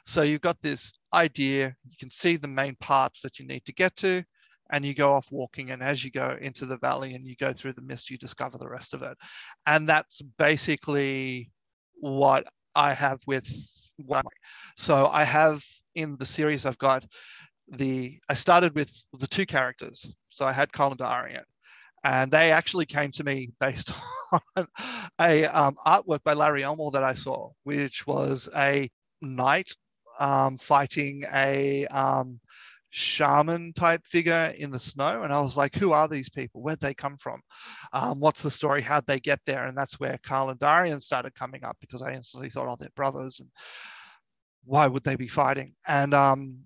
So 0.05 0.21
you've 0.21 0.41
got 0.41 0.61
this 0.61 0.93
idea, 1.11 1.75
you 1.87 1.95
can 1.99 2.11
see 2.11 2.37
the 2.37 2.47
main 2.47 2.75
parts 2.75 3.19
that 3.21 3.39
you 3.39 3.47
need 3.47 3.65
to 3.65 3.73
get 3.73 3.95
to, 3.95 4.23
and 4.71 4.85
you 4.85 4.93
go 4.93 5.11
off 5.11 5.25
walking. 5.31 5.71
And 5.71 5.81
as 5.81 6.05
you 6.05 6.11
go 6.11 6.37
into 6.39 6.67
the 6.67 6.77
valley 6.77 7.15
and 7.15 7.25
you 7.25 7.35
go 7.35 7.51
through 7.51 7.73
the 7.73 7.81
mist, 7.81 8.11
you 8.11 8.19
discover 8.19 8.59
the 8.59 8.69
rest 8.69 8.93
of 8.93 9.01
it. 9.01 9.17
And 9.65 9.89
that's 9.89 10.21
basically 10.37 11.49
what 11.95 12.45
I 12.75 12.93
have 12.93 13.21
with 13.25 13.49
one. 13.97 14.25
So 14.77 15.07
I 15.07 15.23
have 15.23 15.63
in 15.95 16.17
the 16.17 16.25
series, 16.25 16.65
I've 16.65 16.77
got 16.77 17.05
the, 17.67 18.19
I 18.29 18.33
started 18.33 18.75
with 18.75 18.91
the 19.13 19.27
two 19.27 19.45
characters. 19.45 20.09
So 20.29 20.45
I 20.45 20.51
had 20.51 20.71
Colin 20.71 20.97
Darian 20.97 21.43
and 22.05 22.31
they 22.31 22.51
actually 22.51 22.85
came 22.85 23.11
to 23.11 23.23
me 23.23 23.51
based 23.59 23.91
on 24.55 24.67
a 25.19 25.45
um, 25.45 25.75
artwork 25.85 26.23
by 26.23 26.33
Larry 26.33 26.63
Elmore 26.63 26.91
that 26.91 27.03
I 27.03 27.15
saw, 27.15 27.49
which 27.63 28.05
was 28.05 28.47
a 28.55 28.89
knight 29.21 29.71
um, 30.19 30.57
fighting 30.57 31.23
a 31.33 31.87
um, 31.87 32.39
shaman 32.95 33.73
type 33.73 34.05
figure 34.05 34.53
in 34.57 34.71
the 34.71 34.79
snow. 34.79 35.23
And 35.23 35.33
I 35.33 35.41
was 35.41 35.57
like, 35.57 35.75
who 35.75 35.91
are 35.91 36.07
these 36.07 36.29
people? 36.29 36.61
Where'd 36.61 36.79
they 36.79 36.93
come 36.93 37.17
from? 37.17 37.41
Um, 37.91 38.21
what's 38.21 38.41
the 38.41 38.49
story? 38.49 38.81
How'd 38.81 39.05
they 39.05 39.19
get 39.19 39.41
there? 39.45 39.65
And 39.65 39.77
that's 39.77 39.99
where 39.99 40.17
Carl 40.23 40.49
and 40.49 40.59
Darian 40.59 41.01
started 41.01 41.35
coming 41.35 41.65
up 41.65 41.75
because 41.81 42.01
I 42.01 42.13
instantly 42.13 42.49
thought, 42.49 42.69
oh, 42.69 42.77
they're 42.79 42.89
brothers. 42.95 43.41
And 43.41 43.49
why 44.63 44.87
would 44.87 45.03
they 45.03 45.17
be 45.17 45.27
fighting? 45.27 45.73
And 45.89 46.13
um, 46.13 46.59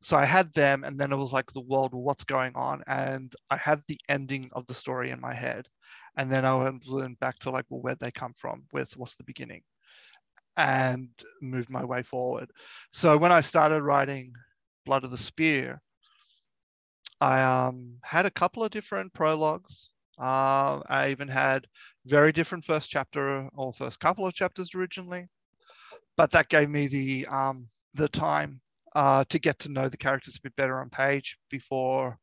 so 0.00 0.16
I 0.16 0.24
had 0.24 0.52
them, 0.52 0.84
and 0.84 0.96
then 0.98 1.12
it 1.12 1.16
was 1.16 1.32
like 1.32 1.52
the 1.52 1.60
world, 1.60 1.92
what's 1.92 2.24
going 2.24 2.52
on? 2.54 2.84
And 2.86 3.34
I 3.50 3.56
had 3.56 3.80
the 3.88 3.98
ending 4.08 4.48
of 4.52 4.64
the 4.66 4.74
story 4.74 5.10
in 5.10 5.20
my 5.20 5.34
head, 5.34 5.66
and 6.16 6.30
then 6.30 6.44
I 6.44 6.54
went 6.88 7.18
back 7.18 7.38
to 7.40 7.50
like, 7.50 7.64
well, 7.68 7.80
where'd 7.80 7.98
they 7.98 8.12
come 8.12 8.32
from? 8.32 8.62
Where's 8.70 8.96
what's 8.96 9.16
the 9.16 9.24
beginning? 9.24 9.62
And 10.56 11.08
moved 11.40 11.70
my 11.70 11.84
way 11.84 12.04
forward. 12.04 12.50
So 12.92 13.16
when 13.16 13.32
I 13.32 13.40
started 13.40 13.82
writing 13.82 14.32
Blood 14.84 15.04
of 15.04 15.10
the 15.10 15.18
Spear, 15.18 15.80
I 17.20 17.42
um, 17.42 17.98
had 18.02 18.26
a 18.26 18.30
couple 18.30 18.64
of 18.64 18.70
different 18.70 19.12
prologues. 19.12 19.90
Uh, 20.18 20.80
I 20.88 21.10
even 21.10 21.28
had 21.28 21.66
very 22.06 22.32
different 22.32 22.64
first 22.64 22.90
chapter 22.90 23.48
or 23.54 23.72
first 23.72 24.00
couple 24.00 24.26
of 24.26 24.34
chapters 24.34 24.74
originally, 24.74 25.28
but 26.16 26.30
that 26.32 26.48
gave 26.48 26.68
me 26.68 26.88
the 26.88 27.26
um, 27.26 27.66
the 27.94 28.08
time 28.08 28.60
uh, 28.94 29.24
to 29.28 29.38
get 29.38 29.58
to 29.60 29.70
know 29.70 29.88
the 29.88 29.96
characters 29.96 30.36
a 30.36 30.40
bit 30.42 30.56
better 30.56 30.80
on 30.80 30.90
page 30.90 31.38
before 31.50 32.18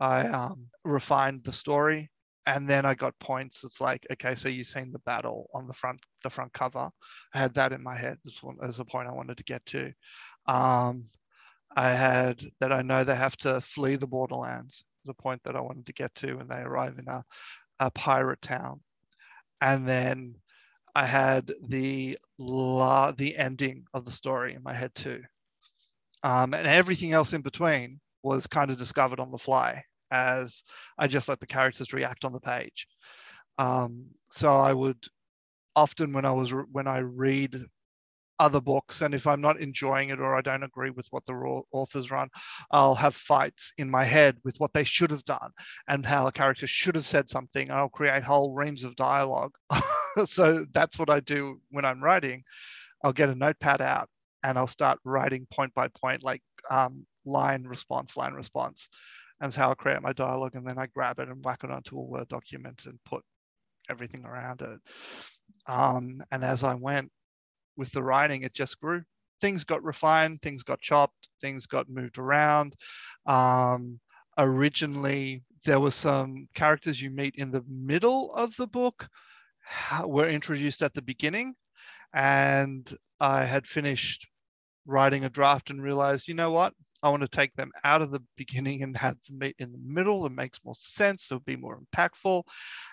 I 0.00 0.26
um, 0.28 0.66
refined 0.84 1.44
the 1.44 1.52
story. 1.52 2.10
And 2.44 2.68
then 2.68 2.84
I 2.84 2.94
got 2.94 3.16
points. 3.20 3.62
It's 3.62 3.80
like, 3.80 4.04
okay, 4.10 4.34
so 4.34 4.48
you've 4.48 4.66
seen 4.66 4.90
the 4.90 4.98
battle 5.00 5.48
on 5.54 5.68
the 5.68 5.74
front, 5.74 6.00
the 6.24 6.30
front 6.30 6.52
cover. 6.52 6.90
I 7.34 7.38
had 7.38 7.54
that 7.54 7.72
in 7.72 7.82
my 7.82 7.96
head 7.96 8.18
as 8.62 8.80
a 8.80 8.84
point 8.84 9.08
I 9.08 9.12
wanted 9.12 9.36
to 9.36 9.44
get 9.44 9.64
to. 9.66 9.92
Um, 10.46 11.04
I 11.76 11.90
had 11.90 12.42
that 12.60 12.72
I 12.72 12.82
know 12.82 13.04
they 13.04 13.14
have 13.14 13.36
to 13.38 13.60
flee 13.60 13.96
the 13.96 14.06
borderlands. 14.06 14.84
The 15.04 15.14
point 15.14 15.42
that 15.44 15.56
I 15.56 15.60
wanted 15.60 15.86
to 15.86 15.92
get 15.92 16.14
to, 16.16 16.38
and 16.38 16.48
they 16.48 16.60
arrive 16.60 16.98
in 16.98 17.08
a, 17.08 17.24
a 17.80 17.90
pirate 17.90 18.42
town. 18.42 18.80
And 19.60 19.86
then 19.88 20.36
I 20.94 21.06
had 21.06 21.52
the 21.68 22.18
la- 22.38 23.12
the 23.12 23.36
ending 23.36 23.84
of 23.94 24.04
the 24.04 24.12
story 24.12 24.54
in 24.54 24.62
my 24.62 24.72
head 24.74 24.94
too. 24.94 25.22
Um, 26.22 26.54
and 26.54 26.66
everything 26.66 27.12
else 27.12 27.32
in 27.32 27.40
between 27.42 28.00
was 28.22 28.46
kind 28.46 28.70
of 28.70 28.78
discovered 28.78 29.20
on 29.20 29.30
the 29.30 29.38
fly 29.38 29.84
as 30.10 30.62
I 30.98 31.08
just 31.08 31.28
let 31.28 31.40
the 31.40 31.46
characters 31.46 31.92
react 31.92 32.24
on 32.24 32.32
the 32.32 32.40
page. 32.40 32.86
Um, 33.58 34.06
so 34.30 34.54
I 34.54 34.72
would 34.72 34.98
often 35.76 36.12
when 36.12 36.24
I 36.24 36.32
was 36.32 36.50
when 36.50 36.86
I 36.86 36.98
read 36.98 37.64
other 38.42 38.60
books 38.60 39.02
and 39.02 39.14
if 39.14 39.24
I'm 39.24 39.40
not 39.40 39.60
enjoying 39.60 40.08
it 40.08 40.18
or 40.18 40.34
I 40.34 40.40
don't 40.40 40.64
agree 40.64 40.90
with 40.90 41.06
what 41.10 41.24
the 41.26 41.62
authors 41.70 42.10
run, 42.10 42.28
I'll 42.72 42.96
have 42.96 43.14
fights 43.14 43.72
in 43.78 43.88
my 43.88 44.02
head 44.02 44.36
with 44.42 44.56
what 44.58 44.72
they 44.72 44.82
should 44.82 45.12
have 45.12 45.24
done 45.24 45.50
and 45.86 46.04
how 46.04 46.26
a 46.26 46.32
character 46.32 46.66
should 46.66 46.96
have 46.96 47.04
said 47.04 47.30
something. 47.30 47.70
I'll 47.70 47.88
create 47.88 48.24
whole 48.24 48.52
reams 48.52 48.82
of 48.82 48.96
dialogue. 48.96 49.54
so 50.26 50.66
that's 50.72 50.98
what 50.98 51.08
I 51.08 51.20
do 51.20 51.60
when 51.70 51.84
I'm 51.84 52.02
writing. 52.02 52.42
I'll 53.04 53.12
get 53.12 53.28
a 53.28 53.34
notepad 53.36 53.80
out 53.80 54.08
and 54.42 54.58
I'll 54.58 54.66
start 54.66 54.98
writing 55.04 55.46
point 55.52 55.72
by 55.74 55.86
point, 55.88 56.24
like 56.24 56.42
um, 56.68 57.06
line 57.24 57.62
response, 57.62 58.16
line 58.16 58.34
response. 58.34 58.88
And 59.40 59.48
that's 59.48 59.56
how 59.56 59.70
I 59.70 59.74
create 59.74 60.02
my 60.02 60.12
dialogue. 60.12 60.56
And 60.56 60.66
then 60.66 60.78
I 60.78 60.86
grab 60.86 61.20
it 61.20 61.28
and 61.28 61.44
whack 61.44 61.60
it 61.62 61.70
onto 61.70 61.96
a 61.96 62.02
Word 62.02 62.26
document 62.26 62.86
and 62.86 62.98
put 63.04 63.22
everything 63.88 64.24
around 64.24 64.62
it. 64.62 64.80
Um, 65.68 66.22
and 66.32 66.42
as 66.42 66.64
I 66.64 66.74
went 66.74 67.12
with 67.76 67.90
the 67.92 68.02
writing, 68.02 68.42
it 68.42 68.54
just 68.54 68.80
grew. 68.80 69.02
Things 69.40 69.64
got 69.64 69.82
refined, 69.82 70.40
things 70.42 70.62
got 70.62 70.80
chopped, 70.80 71.28
things 71.40 71.66
got 71.66 71.88
moved 71.88 72.18
around. 72.18 72.74
Um, 73.26 73.98
originally, 74.38 75.42
there 75.64 75.80
were 75.80 75.90
some 75.90 76.48
characters 76.54 77.00
you 77.00 77.10
meet 77.10 77.34
in 77.36 77.50
the 77.50 77.64
middle 77.68 78.32
of 78.34 78.54
the 78.56 78.66
book 78.66 79.08
were 80.04 80.26
introduced 80.28 80.82
at 80.82 80.94
the 80.94 81.02
beginning 81.02 81.54
and 82.14 82.92
I 83.20 83.44
had 83.44 83.66
finished 83.66 84.26
writing 84.86 85.24
a 85.24 85.30
draft 85.30 85.70
and 85.70 85.82
realized, 85.82 86.28
you 86.28 86.34
know 86.34 86.50
what? 86.50 86.74
I 87.02 87.08
want 87.08 87.22
to 87.22 87.28
take 87.28 87.54
them 87.54 87.70
out 87.84 88.02
of 88.02 88.10
the 88.10 88.22
beginning 88.36 88.82
and 88.82 88.96
have 88.96 89.16
them 89.26 89.38
meet 89.38 89.56
in 89.58 89.72
the 89.72 89.78
middle. 89.78 90.24
It 90.26 90.32
makes 90.32 90.60
more 90.64 90.74
sense. 90.76 91.30
It 91.30 91.34
would 91.34 91.44
be 91.44 91.56
more 91.56 91.80
impactful. 91.80 92.44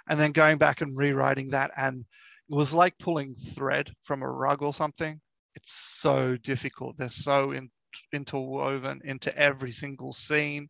And 0.07 0.19
then 0.19 0.31
going 0.31 0.57
back 0.57 0.81
and 0.81 0.97
rewriting 0.97 1.51
that. 1.51 1.71
And 1.77 2.05
it 2.49 2.55
was 2.55 2.73
like 2.73 2.97
pulling 2.97 3.35
thread 3.35 3.91
from 4.03 4.23
a 4.23 4.29
rug 4.29 4.61
or 4.61 4.73
something. 4.73 5.19
It's 5.55 5.71
so 5.71 6.35
difficult. 6.37 6.97
They're 6.97 7.09
so 7.09 7.51
in, 7.51 7.69
interwoven 8.11 9.01
into 9.03 9.35
every 9.37 9.71
single 9.71 10.13
scene. 10.13 10.67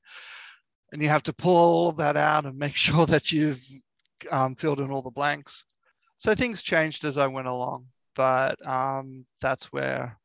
And 0.91 1.01
you 1.01 1.09
have 1.09 1.23
to 1.23 1.33
pull 1.33 1.55
all 1.55 1.91
that 1.93 2.17
out 2.17 2.45
and 2.45 2.57
make 2.57 2.75
sure 2.75 3.05
that 3.05 3.31
you've 3.31 3.63
um, 4.31 4.55
filled 4.55 4.81
in 4.81 4.91
all 4.91 5.01
the 5.01 5.11
blanks. 5.11 5.63
So 6.17 6.35
things 6.35 6.61
changed 6.61 7.05
as 7.05 7.17
I 7.17 7.27
went 7.27 7.47
along. 7.47 7.85
But 8.15 8.65
um, 8.67 9.25
that's 9.39 9.71
where 9.71 10.17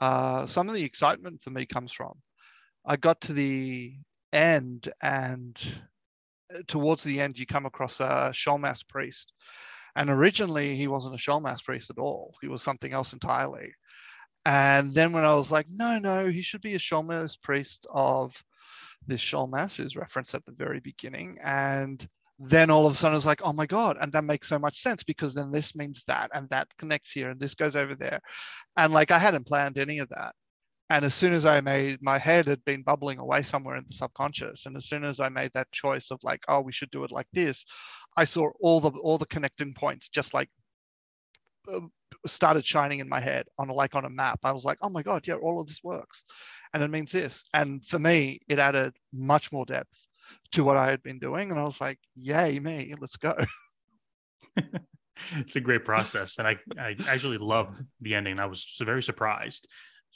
uh, 0.00 0.46
some 0.46 0.68
of 0.68 0.74
the 0.74 0.84
excitement 0.84 1.42
for 1.42 1.50
me 1.50 1.66
comes 1.66 1.92
from. 1.92 2.14
I 2.86 2.96
got 2.96 3.20
to 3.22 3.34
the 3.34 3.92
end, 4.32 4.90
and 5.02 5.62
uh, 6.54 6.60
towards 6.66 7.04
the 7.04 7.20
end, 7.20 7.38
you 7.38 7.44
come 7.44 7.66
across 7.66 8.00
a 8.00 8.30
Sholmas 8.32 8.86
priest. 8.88 9.34
And 9.96 10.10
originally, 10.10 10.76
he 10.76 10.88
wasn't 10.88 11.14
a 11.14 11.18
Sholmas 11.18 11.64
priest 11.64 11.90
at 11.90 11.98
all, 11.98 12.34
he 12.40 12.48
was 12.48 12.62
something 12.62 12.92
else 12.92 13.12
entirely. 13.12 13.72
And 14.46 14.94
then 14.94 15.12
when 15.12 15.24
I 15.24 15.34
was 15.34 15.52
like, 15.52 15.66
no, 15.68 15.98
no, 15.98 16.28
he 16.28 16.42
should 16.42 16.62
be 16.62 16.74
a 16.74 16.78
Sholmas 16.78 17.40
priest 17.40 17.86
of 17.92 18.34
this 19.06 19.20
Sholmas, 19.20 19.84
is 19.84 19.96
referenced 19.96 20.34
at 20.34 20.44
the 20.46 20.52
very 20.52 20.80
beginning. 20.80 21.38
And 21.42 22.06
then 22.38 22.70
all 22.70 22.86
of 22.86 22.94
a 22.94 22.96
sudden 22.96 23.16
it's 23.16 23.26
like, 23.26 23.42
oh 23.44 23.52
my 23.52 23.66
God. 23.66 23.98
And 24.00 24.12
that 24.12 24.24
makes 24.24 24.48
so 24.48 24.58
much 24.58 24.80
sense 24.80 25.04
because 25.04 25.34
then 25.34 25.50
this 25.50 25.76
means 25.76 26.04
that 26.04 26.30
and 26.32 26.48
that 26.48 26.68
connects 26.78 27.10
here 27.12 27.30
and 27.30 27.38
this 27.38 27.54
goes 27.54 27.76
over 27.76 27.94
there. 27.94 28.20
And 28.76 28.92
like 28.92 29.10
I 29.10 29.18
hadn't 29.18 29.46
planned 29.46 29.78
any 29.78 29.98
of 29.98 30.08
that. 30.08 30.34
And 30.90 31.04
as 31.04 31.14
soon 31.14 31.32
as 31.32 31.46
I 31.46 31.60
made 31.60 32.02
my 32.02 32.18
head 32.18 32.46
had 32.46 32.64
been 32.64 32.82
bubbling 32.82 33.18
away 33.18 33.42
somewhere 33.42 33.76
in 33.76 33.84
the 33.86 33.94
subconscious. 33.94 34.66
And 34.66 34.76
as 34.76 34.86
soon 34.86 35.04
as 35.04 35.20
I 35.20 35.28
made 35.28 35.52
that 35.54 35.70
choice 35.72 36.10
of 36.10 36.18
like, 36.22 36.42
oh, 36.48 36.60
we 36.60 36.72
should 36.72 36.90
do 36.90 37.04
it 37.04 37.12
like 37.12 37.28
this, 37.32 37.64
I 38.16 38.24
saw 38.24 38.50
all 38.60 38.80
the 38.80 38.90
all 38.90 39.16
the 39.16 39.26
connecting 39.26 39.72
points 39.72 40.08
just 40.08 40.34
like 40.34 40.48
uh, 41.68 41.80
started 42.26 42.64
shining 42.64 42.98
in 42.98 43.08
my 43.08 43.20
head 43.20 43.46
on 43.58 43.68
a, 43.68 43.72
like 43.72 43.94
on 43.94 44.04
a 44.04 44.10
map. 44.10 44.40
I 44.42 44.52
was 44.52 44.64
like, 44.64 44.78
oh 44.82 44.90
my 44.90 45.02
God, 45.02 45.26
yeah, 45.26 45.34
all 45.34 45.60
of 45.60 45.68
this 45.68 45.80
works. 45.84 46.24
And 46.74 46.82
it 46.82 46.90
means 46.90 47.12
this. 47.12 47.44
And 47.54 47.84
for 47.86 47.98
me, 47.98 48.40
it 48.48 48.58
added 48.58 48.94
much 49.12 49.52
more 49.52 49.64
depth 49.64 50.08
to 50.52 50.64
what 50.64 50.76
I 50.76 50.90
had 50.90 51.02
been 51.02 51.18
doing. 51.20 51.50
And 51.50 51.60
I 51.60 51.64
was 51.64 51.80
like, 51.80 51.98
yay, 52.16 52.58
me, 52.58 52.94
let's 53.00 53.16
go. 53.16 53.34
it's 55.36 55.56
a 55.56 55.60
great 55.60 55.84
process. 55.84 56.38
And 56.38 56.48
I, 56.48 56.56
I 56.78 56.96
actually 57.08 57.38
loved 57.38 57.82
the 58.00 58.14
ending. 58.14 58.40
I 58.40 58.46
was 58.46 58.66
very 58.80 59.02
surprised. 59.02 59.68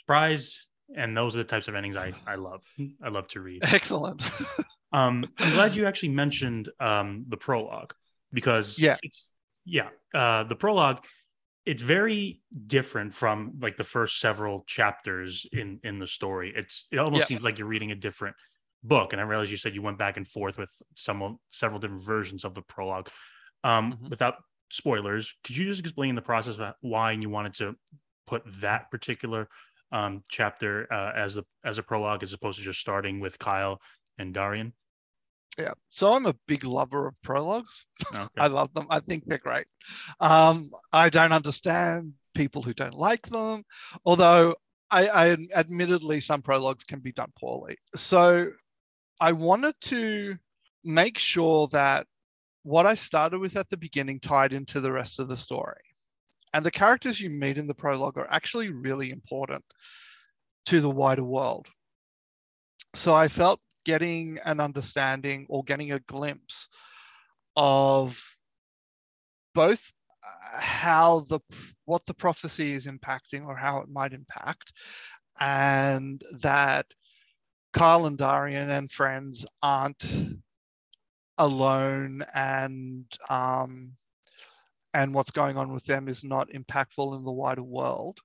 Surprised. 0.04 0.66
And 0.96 1.16
those 1.16 1.34
are 1.34 1.38
the 1.38 1.44
types 1.44 1.66
of 1.68 1.74
endings 1.74 1.96
I, 1.96 2.12
I 2.26 2.34
love. 2.34 2.62
I 3.02 3.08
love 3.08 3.26
to 3.28 3.40
read. 3.40 3.62
Excellent. 3.64 4.22
um, 4.92 5.24
I'm 5.38 5.52
glad 5.52 5.74
you 5.74 5.86
actually 5.86 6.10
mentioned 6.10 6.68
um, 6.78 7.24
the 7.28 7.36
prologue 7.36 7.94
because 8.32 8.78
yeah, 8.78 8.96
yeah, 9.64 9.88
uh, 10.14 10.44
the 10.44 10.56
prologue 10.56 11.04
it's 11.64 11.80
very 11.80 12.42
different 12.66 13.14
from 13.14 13.54
like 13.62 13.78
the 13.78 13.84
first 13.84 14.20
several 14.20 14.64
chapters 14.66 15.46
in 15.50 15.80
in 15.82 15.98
the 15.98 16.06
story 16.06 16.52
it's 16.54 16.86
it 16.92 16.98
almost 16.98 17.20
yeah. 17.20 17.24
seems 17.24 17.42
like 17.42 17.58
you're 17.58 17.66
reading 17.66 17.90
a 17.90 17.94
different 17.94 18.36
book. 18.84 19.12
And 19.12 19.20
I 19.20 19.24
realize 19.24 19.50
you 19.50 19.56
said 19.56 19.74
you 19.74 19.82
went 19.82 19.98
back 19.98 20.16
and 20.16 20.28
forth 20.28 20.58
with 20.58 20.70
some 20.94 21.38
several 21.50 21.80
different 21.80 22.04
versions 22.04 22.44
of 22.44 22.54
the 22.54 22.62
prologue. 22.62 23.08
Um, 23.64 23.92
mm-hmm. 23.92 24.08
Without 24.10 24.34
spoilers, 24.70 25.34
could 25.42 25.56
you 25.56 25.64
just 25.64 25.80
explain 25.80 26.14
the 26.14 26.22
process 26.22 26.58
of 26.58 26.74
why 26.82 27.12
you 27.12 27.30
wanted 27.30 27.54
to 27.54 27.74
put 28.26 28.42
that 28.60 28.90
particular 28.90 29.48
um, 29.94 30.22
chapter 30.28 30.92
uh, 30.92 31.12
as 31.16 31.34
the 31.34 31.44
as 31.64 31.78
a 31.78 31.82
prologue 31.82 32.22
as 32.22 32.32
opposed 32.32 32.58
to 32.58 32.64
just 32.64 32.80
starting 32.80 33.20
with 33.20 33.38
Kyle 33.38 33.80
and 34.18 34.34
Darian? 34.34 34.72
Yeah, 35.56 35.74
so 35.88 36.12
I'm 36.12 36.26
a 36.26 36.34
big 36.48 36.64
lover 36.64 37.06
of 37.06 37.14
prologues. 37.22 37.86
Okay. 38.14 38.28
I 38.38 38.48
love 38.48 38.74
them. 38.74 38.86
I 38.90 39.00
think 39.00 39.24
they're 39.24 39.38
great. 39.38 39.66
Um, 40.20 40.70
I 40.92 41.08
don't 41.08 41.32
understand 41.32 42.12
people 42.34 42.62
who 42.62 42.74
don't 42.74 42.94
like 42.94 43.26
them. 43.28 43.62
Although 44.04 44.56
I, 44.90 45.08
I 45.08 45.36
admittedly 45.54 46.20
some 46.20 46.42
prologues 46.42 46.84
can 46.84 47.00
be 47.00 47.12
done 47.12 47.32
poorly. 47.38 47.76
So 47.94 48.50
I 49.20 49.32
wanted 49.32 49.74
to 49.82 50.36
make 50.84 51.18
sure 51.18 51.68
that 51.68 52.06
what 52.64 52.86
I 52.86 52.94
started 52.94 53.38
with 53.38 53.56
at 53.56 53.68
the 53.68 53.76
beginning 53.76 54.20
tied 54.20 54.52
into 54.52 54.80
the 54.80 54.92
rest 54.92 55.20
of 55.20 55.28
the 55.28 55.36
story. 55.36 55.83
And 56.54 56.64
the 56.64 56.70
characters 56.70 57.20
you 57.20 57.30
meet 57.30 57.58
in 57.58 57.66
the 57.66 57.74
prologue 57.74 58.16
are 58.16 58.30
actually 58.30 58.70
really 58.70 59.10
important 59.10 59.64
to 60.66 60.80
the 60.80 60.88
wider 60.88 61.24
world. 61.24 61.66
So 62.94 63.12
I 63.12 63.26
felt 63.26 63.60
getting 63.84 64.38
an 64.44 64.60
understanding 64.60 65.46
or 65.48 65.64
getting 65.64 65.90
a 65.90 65.98
glimpse 65.98 66.68
of 67.56 68.22
both 69.52 69.92
uh, 70.24 70.60
how 70.60 71.20
the 71.28 71.40
what 71.86 72.06
the 72.06 72.14
prophecy 72.14 72.72
is 72.72 72.86
impacting 72.86 73.44
or 73.46 73.56
how 73.56 73.80
it 73.80 73.88
might 73.88 74.12
impact 74.12 74.72
and 75.40 76.22
that 76.40 76.86
Carl 77.72 78.06
and 78.06 78.16
Darian 78.16 78.70
and 78.70 78.90
friends 78.90 79.44
aren't 79.60 80.06
alone 81.36 82.24
and 82.32 83.06
um, 83.28 83.92
and 84.94 85.12
what's 85.12 85.32
going 85.32 85.56
on 85.56 85.72
with 85.72 85.84
them 85.84 86.08
is 86.08 86.22
not 86.24 86.48
impactful 86.50 87.16
in 87.16 87.24
the 87.24 87.32
wider 87.32 87.64
world. 87.64 88.20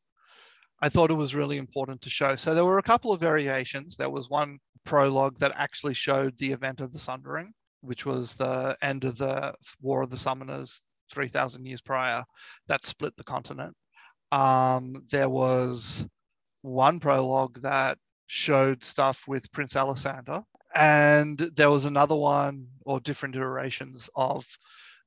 I 0.79 0.87
thought 0.87 1.09
it 1.09 1.15
was 1.15 1.35
really 1.35 1.57
important 1.57 2.01
to 2.03 2.09
show. 2.09 2.35
So 2.35 2.53
there 2.53 2.63
were 2.63 2.77
a 2.77 2.83
couple 2.83 3.11
of 3.11 3.19
variations. 3.19 3.97
There 3.97 4.09
was 4.09 4.29
one 4.29 4.59
prologue 4.85 5.39
that 5.39 5.51
actually 5.55 5.95
showed 5.95 6.37
the 6.37 6.51
event 6.51 6.79
of 6.79 6.93
the 6.93 6.99
Sundering, 6.99 7.51
which 7.81 8.05
was 8.05 8.35
the 8.35 8.77
end 8.81 9.03
of 9.03 9.17
the 9.17 9.55
War 9.81 10.03
of 10.03 10.11
the 10.11 10.15
Summoners 10.15 10.79
3,000 11.11 11.65
years 11.65 11.81
prior, 11.81 12.23
that 12.67 12.85
split 12.85 13.17
the 13.17 13.23
continent. 13.23 13.75
Um, 14.31 15.03
there 15.09 15.27
was 15.29 16.05
one 16.61 16.99
prologue 16.99 17.61
that 17.61 17.97
showed 18.27 18.83
stuff 18.83 19.23
with 19.27 19.51
Prince 19.51 19.73
Alessander, 19.73 20.43
and 20.75 21.37
there 21.37 21.71
was 21.71 21.85
another 21.85 22.15
one 22.15 22.67
or 22.85 22.99
different 22.99 23.35
iterations 23.35 24.07
of 24.15 24.45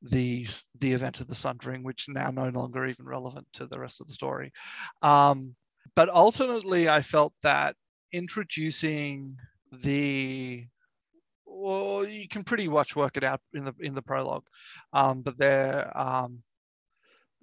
the 0.03 0.47
the 0.81 0.93
event 0.93 1.21
of 1.21 1.29
the 1.29 1.35
Sundering, 1.35 1.83
which 1.83 2.09
now 2.09 2.31
no 2.31 2.49
longer 2.49 2.87
even 2.87 3.07
relevant 3.07 3.47
to 3.55 3.67
the 3.67 3.79
rest 3.79 4.01
of 4.01 4.07
the 4.07 4.13
story. 4.13 4.53
Um, 5.01 5.55
but 5.95 6.09
ultimately, 6.09 6.89
I 6.89 7.03
felt 7.03 7.35
that 7.43 7.77
introducing 8.13 9.37
the 9.71 10.67
well, 11.47 12.07
you 12.07 12.29
can 12.29 12.45
pretty 12.45 12.69
much 12.69 12.97
work 12.97 13.17
it 13.17 13.25
out 13.25 13.41
in 13.55 13.65
the 13.65 13.75
in 13.81 13.95
the 13.95 14.03
prologue, 14.03 14.47
um, 14.93 15.23
but 15.23 15.39
they're 15.39 15.91
um, 15.97 16.43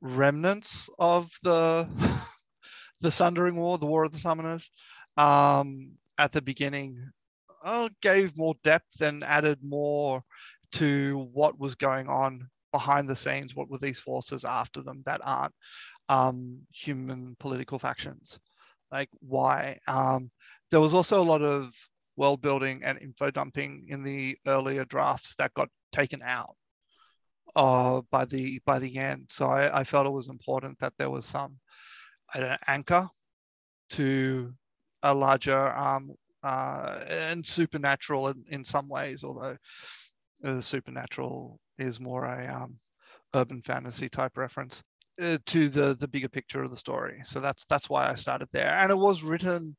remnants 0.01 0.89
of 0.99 1.31
the 1.43 1.87
the 3.01 3.11
Sundering 3.11 3.55
War, 3.55 3.77
the 3.77 3.85
War 3.85 4.03
of 4.03 4.11
the 4.11 4.17
Summoners, 4.17 4.69
um, 5.17 5.91
at 6.17 6.31
the 6.31 6.41
beginning. 6.41 7.11
Oh, 7.63 7.89
gave 8.01 8.37
more 8.37 8.55
depth 8.63 9.01
and 9.01 9.21
added 9.21 9.59
more 9.61 10.23
to 10.73 11.29
what 11.33 11.59
was 11.59 11.75
going 11.75 12.07
on 12.07 12.47
behind 12.71 13.09
the 13.09 13.15
scenes. 13.15 13.55
What 13.55 13.69
were 13.69 13.77
these 13.79 13.99
forces 13.99 14.45
after 14.45 14.81
them 14.81 15.01
that 15.05 15.21
aren't 15.23 15.53
um, 16.07 16.61
human 16.71 17.35
political 17.39 17.79
factions? 17.79 18.39
Like 18.91 19.09
why? 19.19 19.79
Um, 19.87 20.31
there 20.71 20.79
was 20.79 20.93
also 20.93 21.21
a 21.21 21.23
lot 21.23 21.41
of 21.41 21.73
world 22.17 22.41
building 22.41 22.81
and 22.83 22.99
info 23.01 23.31
dumping 23.31 23.85
in 23.89 24.03
the 24.03 24.37
earlier 24.45 24.85
drafts 24.85 25.35
that 25.35 25.53
got 25.53 25.69
taken 25.91 26.21
out 26.21 26.55
uh, 27.55 28.01
by 28.11 28.25
the 28.25 28.59
by 28.65 28.79
the 28.79 28.97
end. 28.97 29.25
So 29.29 29.47
I, 29.47 29.79
I 29.79 29.83
felt 29.83 30.07
it 30.07 30.11
was 30.11 30.29
important 30.29 30.79
that 30.79 30.93
there 30.97 31.09
was 31.09 31.25
some 31.25 31.57
an 32.33 32.57
anchor 32.67 33.07
to 33.91 34.53
a 35.01 35.13
larger 35.13 35.75
um, 35.75 36.11
uh, 36.43 36.99
and 37.07 37.45
supernatural 37.45 38.29
in, 38.29 38.43
in 38.49 38.63
some 38.63 38.87
ways, 38.87 39.23
although 39.23 39.57
the 40.41 40.61
supernatural 40.61 41.59
is 41.77 41.99
more 41.99 42.25
a 42.25 42.47
um, 42.53 42.77
urban 43.35 43.61
fantasy 43.61 44.09
type 44.09 44.37
reference 44.37 44.81
uh, 45.21 45.37
to 45.45 45.69
the 45.69 45.95
the 45.99 46.07
bigger 46.07 46.29
picture 46.29 46.63
of 46.63 46.71
the 46.71 46.77
story. 46.77 47.21
So 47.23 47.39
that's 47.39 47.65
that's 47.65 47.89
why 47.89 48.09
I 48.09 48.15
started 48.15 48.47
there, 48.51 48.73
and 48.73 48.91
it 48.91 48.97
was 48.97 49.23
written 49.23 49.75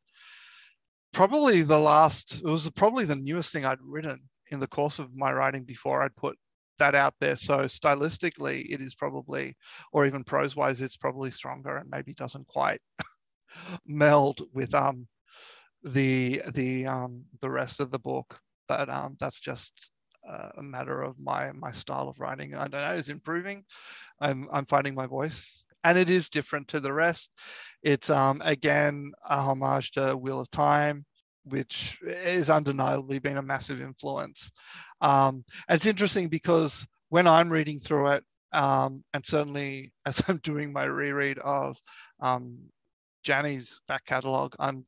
probably 1.12 1.62
the 1.62 1.78
last, 1.78 2.36
it 2.36 2.44
was 2.44 2.70
probably 2.70 3.04
the 3.04 3.16
newest 3.16 3.52
thing 3.52 3.64
I'd 3.64 3.78
written 3.82 4.18
in 4.50 4.60
the 4.60 4.66
course 4.66 4.98
of 4.98 5.16
my 5.16 5.32
writing 5.32 5.64
before 5.64 6.02
I'd 6.02 6.16
put 6.16 6.36
that 6.78 6.94
out 6.94 7.14
there. 7.20 7.36
So 7.36 7.60
stylistically, 7.60 8.66
it 8.68 8.80
is 8.80 8.94
probably, 8.94 9.56
or 9.92 10.06
even 10.06 10.24
prose 10.24 10.56
wise, 10.56 10.80
it's 10.80 10.96
probably 10.96 11.30
stronger 11.30 11.76
and 11.76 11.88
maybe 11.90 12.14
doesn't 12.14 12.46
quite 12.46 12.80
meld 13.86 14.40
with 14.52 14.74
um 14.74 15.06
the 15.82 16.42
the 16.52 16.86
um 16.86 17.24
the 17.40 17.50
rest 17.50 17.80
of 17.80 17.90
the 17.90 17.98
book. 17.98 18.38
But 18.68 18.88
um 18.88 19.16
that's 19.18 19.40
just 19.40 19.90
uh, 20.28 20.50
a 20.56 20.62
matter 20.62 21.02
of 21.02 21.18
my 21.18 21.52
my 21.52 21.70
style 21.70 22.08
of 22.08 22.20
writing. 22.20 22.54
I 22.54 22.68
don't 22.68 22.80
know, 22.80 22.94
it's 22.94 23.08
improving. 23.08 23.64
I'm 24.20 24.48
I'm 24.52 24.66
finding 24.66 24.94
my 24.94 25.06
voice 25.06 25.64
and 25.84 25.98
it 25.98 26.10
is 26.10 26.28
different 26.28 26.68
to 26.68 26.80
the 26.80 26.92
rest. 26.92 27.30
It's 27.82 28.10
um, 28.10 28.42
again 28.44 29.12
a 29.28 29.40
homage 29.40 29.92
to 29.92 30.16
Wheel 30.16 30.40
of 30.40 30.50
Time, 30.50 31.04
which 31.44 31.98
is 32.02 32.50
undeniably 32.50 33.18
been 33.18 33.38
a 33.38 33.42
massive 33.42 33.80
influence. 33.80 34.50
Um, 35.00 35.44
it's 35.68 35.86
interesting 35.86 36.28
because 36.28 36.86
when 37.08 37.26
I'm 37.26 37.50
reading 37.50 37.80
through 37.80 38.12
it, 38.12 38.24
um, 38.52 39.02
and 39.14 39.24
certainly 39.24 39.92
as 40.06 40.22
I'm 40.28 40.38
doing 40.38 40.72
my 40.72 40.84
reread 40.84 41.38
of 41.38 41.78
um, 42.20 42.58
Janny's 43.24 43.80
back 43.88 44.04
catalogue, 44.04 44.54
I'm 44.58 44.84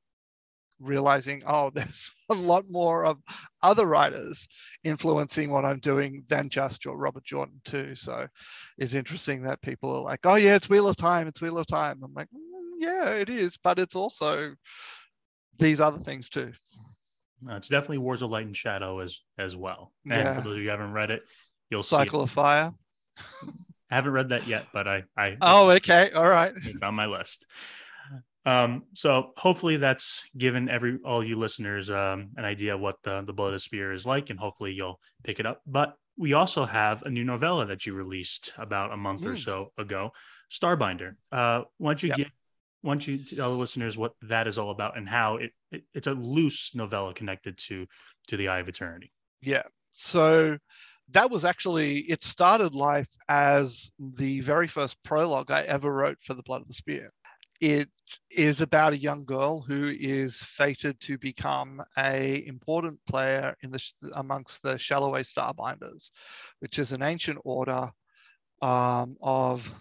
realizing, 0.83 1.43
oh, 1.47 1.71
there's 1.75 2.11
a 2.31 2.35
lot 2.35 2.65
more 2.69 3.05
of 3.05 3.19
other 3.63 3.87
writers 3.87 4.47
influencing 4.85 5.51
what 5.51 5.65
I'm 5.65 5.79
doing 5.79 6.25
than 6.29 6.49
just 6.49 6.85
Robert 6.87 7.25
Jordan 7.25 7.61
too. 7.65 7.95
So 7.95 8.27
it's 8.79 8.95
interesting 8.95 9.43
that 9.45 9.63
people 9.63 9.95
are 9.95 10.03
like, 10.03 10.21
oh 10.25 10.37
yeah, 10.37 10.57
it's 10.57 10.69
Wheel 10.69 10.89
of 10.89 10.97
Time, 10.97 11.29
it's 11.29 11.41
Wheel 11.41 11.59
of 11.59 11.67
Time. 11.67 12.01
I'm 12.03 12.15
like, 12.15 12.29
mm, 12.29 12.71
yeah, 12.79 13.11
it 13.11 13.31
is, 13.31 13.57
but 13.57 13.79
it's 13.79 13.97
also 13.97 14.55
these 15.59 15.81
other 15.81 15.99
things 15.99 16.29
too. 16.29 16.53
Uh, 17.49 17.57
it's 17.57 17.69
definitely 17.69 17.99
Wars 17.99 18.23
of 18.23 18.31
Light 18.31 18.47
and 18.47 18.57
Shadow 18.57 19.01
as 19.01 19.21
as 19.39 19.57
well. 19.57 19.93
And 20.05 20.15
yeah. 20.15 20.35
for 20.37 20.43
those 20.43 20.53
of 20.53 20.59
you 20.59 20.65
who 20.65 20.71
haven't 20.71 20.93
read 20.93 21.11
it, 21.11 21.23
you'll 21.71 21.83
see 21.83 21.97
Cycle 21.97 22.21
see 22.21 22.25
of 22.25 22.31
Fire. 22.31 22.73
I 23.91 23.97
haven't 23.97 24.13
read 24.13 24.31
that 24.31 24.47
yet, 24.47 24.67
but 24.73 24.89
I 24.89 25.05
I 25.17 25.37
Oh, 25.41 25.71
okay. 25.73 26.11
All 26.13 26.29
right. 26.29 26.53
It's 26.57 26.83
on 26.83 26.95
my 26.95 27.07
list. 27.07 27.47
Um, 28.45 28.85
so 28.95 29.33
hopefully 29.37 29.77
that's 29.77 30.25
given 30.37 30.69
every 30.69 30.99
all 31.05 31.23
you 31.25 31.39
listeners 31.39 31.91
um, 31.91 32.31
an 32.37 32.45
idea 32.45 32.77
what 32.77 32.97
the 33.03 33.23
the 33.23 33.33
Blood 33.33 33.55
of 33.55 33.63
Spear 33.63 33.93
is 33.93 34.05
like, 34.05 34.31
and 34.31 34.39
hopefully 34.39 34.73
you'll 34.73 35.01
pick 35.23 35.39
it 35.39 35.47
up. 35.47 35.63
But 35.67 35.95
we 36.17 36.33
also 36.33 36.65
have 36.65 37.03
a 37.03 37.11
new 37.11 37.25
novella 37.25 37.67
that 37.67 37.87
you 37.87 37.95
released 37.95 38.53
about 38.59 38.93
a 38.93 38.97
month 38.97 39.23
mm. 39.23 39.35
or 39.35 39.37
so 39.37 39.73
ago, 39.79 40.13
Starbinder. 40.51 41.15
Uh, 41.31 41.63
why 41.79 41.93
don't 41.93 42.03
you 42.03 42.09
yep. 42.09 42.17
give 42.17 42.31
why 42.83 42.95
don't 42.95 43.07
you 43.07 43.19
tell 43.19 43.53
the 43.53 43.57
listeners 43.59 43.97
what 43.97 44.13
that 44.23 44.49
is 44.49 44.59
all 44.59 44.71
about 44.71 44.97
and 44.97 45.09
how 45.09 45.37
it, 45.37 45.53
it 45.71 45.85
it's 45.95 46.09
a 46.09 46.13
loose 46.13 46.75
novella 46.75 47.15
connected 47.15 47.57
to 47.57 47.87
to 48.27 48.37
the 48.37 48.49
Eye 48.49 48.59
of 48.59 48.69
Eternity. 48.69 49.13
Yeah. 49.41 49.63
So 49.93 50.59
that 51.11 51.31
was 51.31 51.45
actually 51.45 51.99
it 51.99 52.25
started 52.25 52.75
life 52.75 53.09
as 53.29 53.93
the 53.99 54.41
very 54.41 54.67
first 54.67 55.03
prologue 55.05 55.51
I 55.51 55.63
ever 55.63 55.93
wrote 55.93 56.19
for 56.23 56.35
the 56.35 56.43
Blood 56.43 56.63
of 56.63 56.69
the 56.69 56.75
Spear. 56.75 57.13
It 57.63 57.91
is 58.29 58.61
about 58.61 58.93
a 58.93 58.99
young 58.99 59.25
girl 59.25 59.61
who 59.61 59.95
is 59.97 60.43
fated 60.43 60.99
to 60.99 61.17
become 61.17 61.81
a 61.97 62.45
important 62.45 62.99
player 63.07 63.55
in 63.63 63.71
the 63.71 63.81
amongst 64.15 64.65
the 64.65 64.77
Shalloway 64.77 65.23
Starbinders, 65.23 66.11
which 66.59 66.81
is 66.81 66.91
an 66.91 67.05
ancient 67.05 67.39
order 67.45 67.89
um, 68.63 69.17
of 69.23 69.73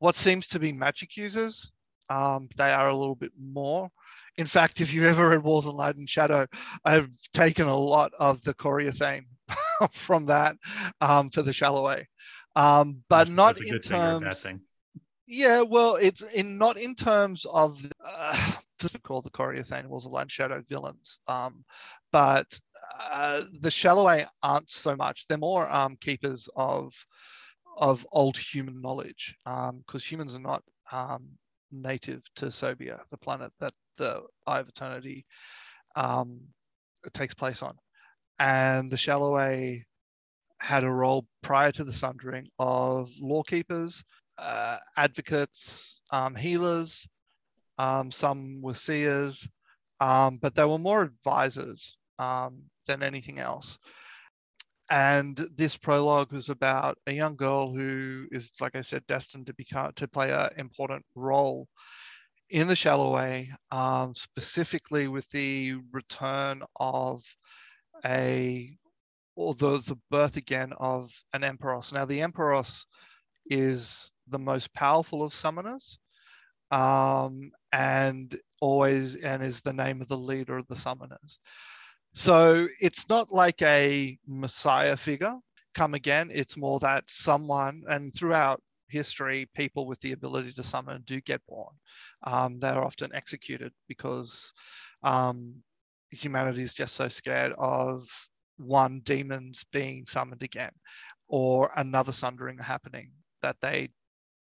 what 0.00 0.16
seems 0.16 0.48
to 0.48 0.58
be 0.58 0.72
magic 0.72 1.16
users. 1.16 1.70
Um, 2.10 2.48
they 2.56 2.72
are 2.72 2.88
a 2.88 2.96
little 2.96 3.14
bit 3.14 3.30
more. 3.38 3.88
In 4.36 4.46
fact, 4.46 4.80
if 4.80 4.92
you've 4.92 5.04
ever 5.04 5.28
read 5.28 5.44
Wars 5.44 5.66
of 5.66 5.76
Light 5.76 5.94
and 5.94 6.10
Shadow, 6.10 6.48
I've 6.84 7.08
taken 7.34 7.68
a 7.68 7.76
lot 7.76 8.10
of 8.18 8.42
the 8.42 8.52
theme 8.92 9.26
from 9.92 10.26
that 10.26 10.56
um, 11.00 11.30
for 11.30 11.42
the 11.42 11.52
Shalloway, 11.52 12.08
um, 12.56 13.04
but 13.08 13.28
not 13.28 13.60
in 13.60 13.78
terms. 13.78 14.44
Yeah, 15.26 15.62
well, 15.62 15.96
it's 15.96 16.22
in 16.22 16.56
not 16.58 16.76
in 16.78 16.94
terms 16.94 17.46
of 17.52 17.80
uh, 18.04 18.52
to 18.78 18.98
call 19.00 19.22
the 19.22 19.30
Koriathain 19.30 19.86
Wars 19.86 20.06
of 20.06 20.12
Light 20.12 20.30
Shadow 20.30 20.62
villains, 20.68 21.18
um, 21.26 21.64
but 22.12 22.58
uh, 23.12 23.42
the 23.60 23.70
Shalloway 23.70 24.26
aren't 24.42 24.70
so 24.70 24.94
much. 24.94 25.26
They're 25.26 25.38
more 25.38 25.68
um, 25.72 25.96
keepers 26.00 26.48
of 26.54 26.92
of 27.76 28.06
old 28.12 28.38
human 28.38 28.80
knowledge 28.80 29.36
because 29.44 29.70
um, 29.94 30.00
humans 30.00 30.34
are 30.36 30.40
not 30.40 30.62
um, 30.92 31.28
native 31.72 32.22
to 32.36 32.46
Sobia, 32.46 33.00
the 33.10 33.18
planet 33.18 33.52
that 33.60 33.72
the 33.98 34.22
Eye 34.46 34.60
of 34.60 34.68
Eternity 34.68 35.26
um, 35.96 36.40
takes 37.14 37.34
place 37.34 37.62
on, 37.62 37.76
and 38.38 38.90
the 38.90 38.96
Shalloway 38.98 39.84
had 40.60 40.84
a 40.84 40.90
role 40.90 41.26
prior 41.42 41.72
to 41.72 41.84
the 41.84 41.92
Sundering 41.92 42.48
of 42.58 43.10
lawkeepers 43.20 44.02
uh, 44.38 44.78
advocates, 44.96 46.02
um, 46.10 46.34
healers, 46.34 47.06
um, 47.78 48.10
some 48.10 48.62
were 48.62 48.74
seers, 48.74 49.48
um, 50.00 50.38
but 50.38 50.54
they 50.54 50.64
were 50.64 50.78
more 50.78 51.02
advisors 51.02 51.98
um, 52.18 52.62
than 52.86 53.02
anything 53.02 53.38
else. 53.38 53.78
And 54.88 55.36
this 55.56 55.76
prologue 55.76 56.32
was 56.32 56.48
about 56.48 56.96
a 57.06 57.12
young 57.12 57.34
girl 57.34 57.74
who 57.74 58.26
is, 58.30 58.52
like 58.60 58.76
I 58.76 58.82
said, 58.82 59.06
destined 59.06 59.46
to 59.46 59.54
become 59.54 59.92
to 59.94 60.06
play 60.06 60.30
an 60.30 60.50
important 60.58 61.04
role 61.16 61.66
in 62.50 62.68
the 62.68 62.76
Shalloway, 62.76 63.50
um, 63.72 64.14
specifically 64.14 65.08
with 65.08 65.28
the 65.30 65.76
return 65.92 66.62
of 66.78 67.22
a 68.04 68.76
or 69.34 69.54
the, 69.54 69.78
the 69.78 69.98
birth 70.10 70.36
again 70.36 70.72
of 70.78 71.10
an 71.32 71.42
Emperos. 71.42 71.92
Now, 71.92 72.04
the 72.04 72.20
Emperos 72.20 72.84
is 73.50 74.10
the 74.28 74.38
most 74.38 74.72
powerful 74.74 75.22
of 75.22 75.32
summoners 75.32 75.98
um, 76.70 77.50
and 77.72 78.38
always 78.60 79.16
and 79.16 79.42
is 79.42 79.60
the 79.60 79.72
name 79.72 80.00
of 80.00 80.08
the 80.08 80.16
leader 80.16 80.56
of 80.58 80.66
the 80.68 80.74
summoners. 80.74 81.38
So 82.14 82.66
it's 82.80 83.08
not 83.08 83.30
like 83.30 83.60
a 83.62 84.18
messiah 84.26 84.96
figure 84.96 85.36
come 85.76 85.94
again. 85.94 86.30
It's 86.32 86.56
more 86.56 86.80
that 86.80 87.04
someone, 87.06 87.82
and 87.88 88.12
throughout 88.14 88.60
history, 88.88 89.46
people 89.54 89.86
with 89.86 90.00
the 90.00 90.12
ability 90.12 90.52
to 90.52 90.62
summon 90.62 91.02
do 91.04 91.20
get 91.20 91.46
born. 91.46 91.74
Um, 92.24 92.58
they're 92.58 92.82
often 92.82 93.14
executed 93.14 93.72
because 93.86 94.52
um, 95.02 95.54
humanity 96.10 96.62
is 96.62 96.72
just 96.72 96.94
so 96.94 97.08
scared 97.08 97.52
of 97.58 98.08
one 98.56 99.00
demons 99.04 99.64
being 99.70 100.06
summoned 100.06 100.42
again 100.42 100.72
or 101.28 101.70
another 101.76 102.12
sundering 102.12 102.56
happening 102.56 103.10
that 103.42 103.56
they 103.60 103.90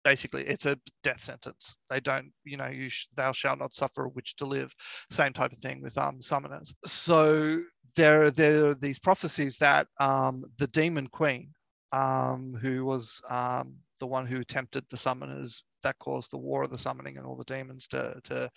basically 0.05 0.43
it's 0.43 0.65
a 0.67 0.79
death 1.03 1.19
sentence. 1.19 1.75
They 1.89 1.99
don't 1.99 2.31
you 2.45 2.55
know 2.55 2.67
you 2.67 2.87
sh- 2.89 3.07
thou 3.15 3.33
shalt 3.33 3.59
not 3.59 3.73
suffer 3.73 4.05
a 4.05 4.09
witch 4.09 4.37
to 4.37 4.45
live. 4.45 4.73
Same 5.11 5.33
type 5.33 5.51
of 5.51 5.57
thing 5.57 5.81
with 5.81 5.97
um 5.97 6.19
summoners. 6.21 6.73
So 6.85 7.61
there 7.97 8.31
there 8.31 8.69
are 8.69 8.75
these 8.75 8.99
prophecies 8.99 9.57
that 9.57 9.87
um 9.99 10.45
the 10.59 10.67
demon 10.67 11.07
queen 11.07 11.49
um 11.91 12.57
who 12.61 12.85
was 12.85 13.21
um 13.29 13.75
the 13.99 14.07
one 14.07 14.27
who 14.27 14.43
tempted 14.43 14.85
the 14.89 14.97
summoners 14.97 15.63
that 15.83 15.99
caused 15.99 16.31
the 16.31 16.37
war 16.37 16.63
of 16.63 16.71
the 16.71 16.77
summoning 16.77 17.17
and 17.17 17.25
all 17.25 17.35
the 17.35 17.45
demons 17.45 17.87
to 17.87 18.19
to 18.23 18.49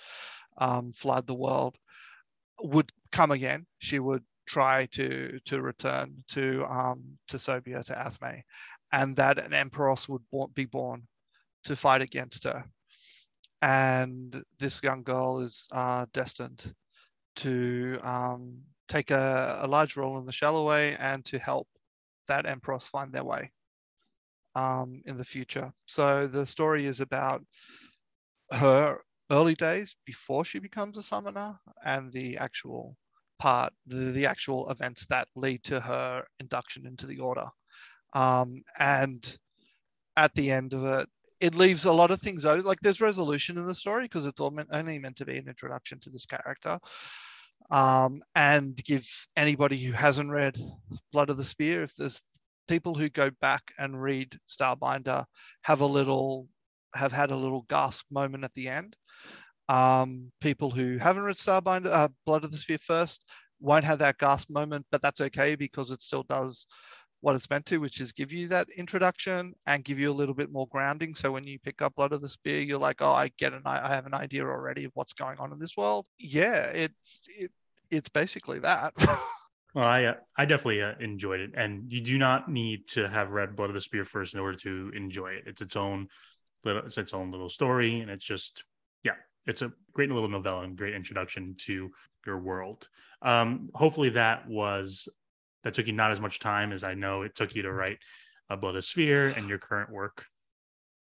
um, 0.58 0.92
flood 0.92 1.26
the 1.26 1.34
world 1.34 1.76
would 2.62 2.90
come 3.12 3.30
again. 3.30 3.66
She 3.78 3.98
would 3.98 4.24
try 4.46 4.86
to 4.92 5.38
to 5.44 5.62
return 5.62 6.24
to 6.28 6.64
um, 6.68 7.18
to 7.28 7.36
Sobia 7.36 7.84
to 7.84 7.92
Athme, 7.94 8.42
and 8.92 9.16
that 9.16 9.38
an 9.38 9.52
Emperos 9.52 10.08
would 10.08 10.54
be 10.54 10.64
born 10.64 11.06
to 11.64 11.76
fight 11.76 12.02
against 12.02 12.44
her. 12.44 12.64
And 13.60 14.42
this 14.58 14.82
young 14.82 15.02
girl 15.02 15.40
is 15.40 15.68
uh, 15.72 16.06
destined 16.12 16.72
to 17.36 17.98
um, 18.02 18.62
take 18.88 19.10
a, 19.10 19.60
a, 19.62 19.66
large 19.66 19.96
role 19.96 20.18
in 20.18 20.26
the 20.26 20.32
Shalloway 20.32 20.96
and 20.98 21.24
to 21.26 21.38
help 21.38 21.68
that 22.26 22.46
empress 22.46 22.86
find 22.86 23.12
their 23.12 23.24
way 23.24 23.50
um, 24.54 25.02
in 25.06 25.16
the 25.16 25.24
future. 25.24 25.72
So 25.86 26.26
the 26.26 26.46
story 26.46 26.86
is 26.86 27.00
about 27.00 27.42
her 28.52 28.98
early 29.30 29.54
days 29.54 29.96
before 30.06 30.44
she 30.44 30.58
becomes 30.58 30.96
a 30.96 31.02
summoner 31.02 31.58
and 31.84 32.12
the 32.12 32.38
actual 32.38 32.96
part, 33.38 33.72
the, 33.86 33.96
the 33.96 34.26
actual 34.26 34.68
events 34.70 35.06
that 35.06 35.28
lead 35.36 35.62
to 35.64 35.80
her 35.80 36.24
induction 36.40 36.86
into 36.86 37.06
the 37.06 37.18
order. 37.18 37.46
Um, 38.14 38.62
and 38.78 39.38
at 40.16 40.34
the 40.34 40.50
end 40.50 40.72
of 40.72 40.84
it, 40.84 41.08
it 41.40 41.54
leaves 41.54 41.84
a 41.84 41.92
lot 41.92 42.10
of 42.10 42.20
things 42.20 42.44
out. 42.44 42.64
Like 42.64 42.80
there's 42.80 43.00
resolution 43.00 43.58
in 43.58 43.66
the 43.66 43.74
story 43.74 44.04
because 44.04 44.26
it's 44.26 44.40
all 44.40 44.50
meant, 44.50 44.68
only 44.72 44.98
meant 44.98 45.16
to 45.16 45.24
be 45.24 45.36
an 45.36 45.48
introduction 45.48 46.00
to 46.00 46.10
this 46.10 46.26
character. 46.26 46.78
Um, 47.70 48.22
and 48.34 48.76
give 48.76 49.06
anybody 49.36 49.76
who 49.78 49.92
hasn't 49.92 50.30
read 50.30 50.58
Blood 51.12 51.30
of 51.30 51.36
the 51.36 51.44
Spear, 51.44 51.82
if 51.82 51.94
there's 51.96 52.22
people 52.66 52.94
who 52.94 53.08
go 53.08 53.30
back 53.40 53.62
and 53.78 54.00
read 54.00 54.38
Starbinder, 54.48 55.24
have 55.62 55.80
a 55.80 55.86
little, 55.86 56.48
have 56.94 57.12
had 57.12 57.30
a 57.30 57.36
little 57.36 57.62
gasp 57.68 58.06
moment 58.10 58.44
at 58.44 58.54
the 58.54 58.68
end. 58.68 58.96
Um, 59.68 60.32
people 60.40 60.70
who 60.70 60.96
haven't 60.96 61.24
read 61.24 61.36
Starbinder, 61.36 61.90
uh, 61.90 62.08
Blood 62.24 62.44
of 62.44 62.50
the 62.50 62.56
Spear 62.56 62.78
first, 62.78 63.24
won't 63.60 63.84
have 63.84 63.98
that 63.98 64.18
gasp 64.18 64.50
moment, 64.50 64.86
but 64.90 65.02
that's 65.02 65.20
okay 65.20 65.54
because 65.54 65.90
it 65.90 66.00
still 66.00 66.22
does 66.22 66.66
what 67.20 67.34
it's 67.34 67.50
meant 67.50 67.66
to, 67.66 67.78
which 67.78 68.00
is 68.00 68.12
give 68.12 68.32
you 68.32 68.48
that 68.48 68.68
introduction 68.76 69.52
and 69.66 69.84
give 69.84 69.98
you 69.98 70.10
a 70.10 70.12
little 70.12 70.34
bit 70.34 70.52
more 70.52 70.68
grounding. 70.68 71.14
So 71.14 71.32
when 71.32 71.44
you 71.44 71.58
pick 71.58 71.82
up 71.82 71.96
Blood 71.96 72.12
of 72.12 72.20
the 72.20 72.28
Spear, 72.28 72.60
you're 72.60 72.78
like, 72.78 73.00
oh, 73.00 73.12
I 73.12 73.30
get 73.38 73.52
an, 73.52 73.62
I 73.64 73.88
have 73.88 74.06
an 74.06 74.14
idea 74.14 74.44
already 74.44 74.84
of 74.84 74.92
what's 74.94 75.12
going 75.12 75.38
on 75.38 75.52
in 75.52 75.58
this 75.58 75.76
world. 75.76 76.06
Yeah, 76.18 76.66
it's 76.66 77.22
it, 77.36 77.50
it's 77.90 78.08
basically 78.08 78.60
that. 78.60 78.94
well, 79.74 79.84
I 79.84 80.04
uh, 80.04 80.14
I 80.36 80.44
definitely 80.44 80.82
uh, 80.82 80.94
enjoyed 81.00 81.40
it, 81.40 81.50
and 81.56 81.90
you 81.90 82.00
do 82.00 82.18
not 82.18 82.48
need 82.48 82.86
to 82.88 83.08
have 83.08 83.30
read 83.30 83.56
Blood 83.56 83.70
of 83.70 83.74
the 83.74 83.80
Spear 83.80 84.04
first 84.04 84.34
in 84.34 84.40
order 84.40 84.58
to 84.58 84.92
enjoy 84.94 85.32
it. 85.32 85.44
It's 85.46 85.62
its 85.62 85.76
own 85.76 86.08
little, 86.64 86.82
it's 86.84 86.98
its 86.98 87.14
own 87.14 87.32
little 87.32 87.48
story, 87.48 88.00
and 88.00 88.10
it's 88.10 88.24
just 88.24 88.62
yeah, 89.02 89.14
it's 89.46 89.62
a 89.62 89.72
great 89.92 90.10
little 90.10 90.28
novella 90.28 90.62
and 90.62 90.76
great 90.76 90.94
introduction 90.94 91.56
to 91.58 91.90
your 92.26 92.38
world. 92.38 92.88
Um, 93.22 93.70
hopefully, 93.74 94.10
that 94.10 94.48
was 94.48 95.08
that 95.64 95.74
took 95.74 95.86
you 95.86 95.92
not 95.92 96.10
as 96.10 96.20
much 96.20 96.40
time 96.40 96.72
as 96.72 96.84
I 96.84 96.94
know 96.94 97.22
it 97.22 97.34
took 97.34 97.54
you 97.54 97.62
to 97.62 97.72
write 97.72 97.98
a 98.50 98.56
Blood 98.56 98.76
of 98.76 98.84
Spear 98.84 99.28
and 99.28 99.48
your 99.48 99.58
current 99.58 99.90
work. 99.90 100.24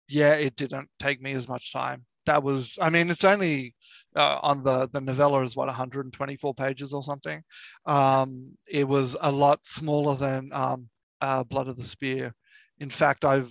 Yeah, 0.08 0.34
it 0.34 0.56
didn't 0.56 0.88
take 0.98 1.22
me 1.22 1.32
as 1.32 1.48
much 1.48 1.72
time. 1.72 2.04
That 2.26 2.42
was, 2.42 2.78
I 2.80 2.90
mean, 2.90 3.10
it's 3.10 3.24
only 3.24 3.74
uh, 4.16 4.40
on 4.42 4.62
the 4.62 4.88
the 4.88 5.00
novella 5.00 5.42
is 5.42 5.54
what 5.54 5.66
124 5.66 6.54
pages 6.54 6.92
or 6.92 7.02
something. 7.02 7.42
Um, 7.86 8.52
it 8.68 8.86
was 8.86 9.16
a 9.20 9.30
lot 9.30 9.60
smaller 9.64 10.16
than 10.16 10.50
um, 10.52 10.88
uh, 11.20 11.44
Blood 11.44 11.68
of 11.68 11.76
the 11.76 11.84
Spear. 11.84 12.34
In 12.78 12.90
fact, 12.90 13.24
I've 13.24 13.50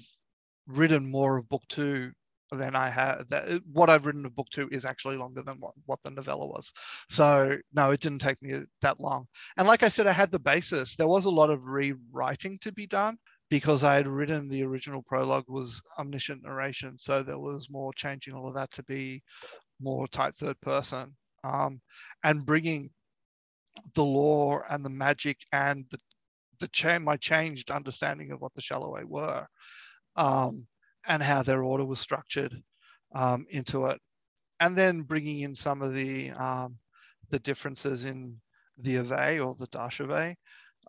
written 0.68 1.10
more 1.10 1.38
of 1.38 1.48
book 1.48 1.64
two 1.70 2.12
than 2.52 2.76
I 2.76 2.90
had. 2.90 3.24
That, 3.30 3.62
what 3.72 3.90
I've 3.90 4.06
written 4.06 4.26
a 4.26 4.30
book 4.30 4.48
to 4.52 4.68
is 4.72 4.86
actually 4.86 5.18
longer 5.18 5.42
than 5.42 5.58
what, 5.60 5.74
what 5.86 6.02
the 6.02 6.12
novella 6.12 6.48
was. 6.48 6.72
So 7.10 7.58
no, 7.74 7.92
it 7.92 8.00
didn't 8.00 8.20
take 8.20 8.42
me 8.42 8.60
that 8.82 9.00
long. 9.00 9.26
And 9.58 9.68
like 9.68 9.84
I 9.84 9.90
said, 9.90 10.08
I 10.08 10.12
had 10.12 10.32
the 10.32 10.40
basis. 10.40 10.96
There 10.96 11.08
was 11.08 11.26
a 11.26 11.30
lot 11.32 11.50
of 11.50 11.64
rewriting 11.66 12.58
to 12.62 12.72
be 12.72 12.88
done 12.88 13.18
because 13.50 13.84
I 13.84 13.96
had 13.96 14.08
written 14.08 14.50
the 14.50 14.64
original 14.64 15.04
prologue 15.04 15.46
was 15.48 15.82
omniscient 16.00 16.44
narration. 16.44 16.98
So 16.98 17.24
there 17.24 17.40
was 17.40 17.70
more 17.70 17.94
changing 17.94 18.34
all 18.34 18.48
of 18.48 18.56
that 18.56 18.72
to 18.72 18.84
be 18.84 19.22
more 19.80 20.08
tight 20.08 20.36
third 20.36 20.60
person 20.62 21.16
um, 21.44 21.80
and 22.24 22.46
bringing 22.46 22.90
the 23.94 24.04
lore 24.04 24.66
and 24.70 24.84
the 24.84 24.90
magic 24.90 25.38
and 25.52 25.86
the 25.92 25.98
the 26.60 26.68
cha- 26.70 27.00
my 27.00 27.18
changed 27.18 27.72
understanding 27.72 28.32
of 28.32 28.40
what 28.40 28.54
the 28.56 28.62
Shalloway 28.62 29.04
were. 29.04 29.46
Um, 30.16 30.68
and 31.08 31.22
how 31.22 31.44
their 31.44 31.64
order 31.64 31.86
was 31.86 32.00
structured 32.00 32.54
um, 33.14 33.46
into 33.50 33.86
it. 33.86 34.00
And 34.60 34.76
then 34.78 35.02
bringing 35.02 35.42
in 35.42 35.56
some 35.56 35.82
of 35.82 35.94
the, 35.94 36.32
um, 36.32 36.78
the 37.30 37.40
differences 37.40 38.06
in 38.06 38.40
the 38.78 38.96
Aveh 38.96 39.46
or 39.46 39.56
the 39.56 39.68
Dash'Aveh. 39.68 40.36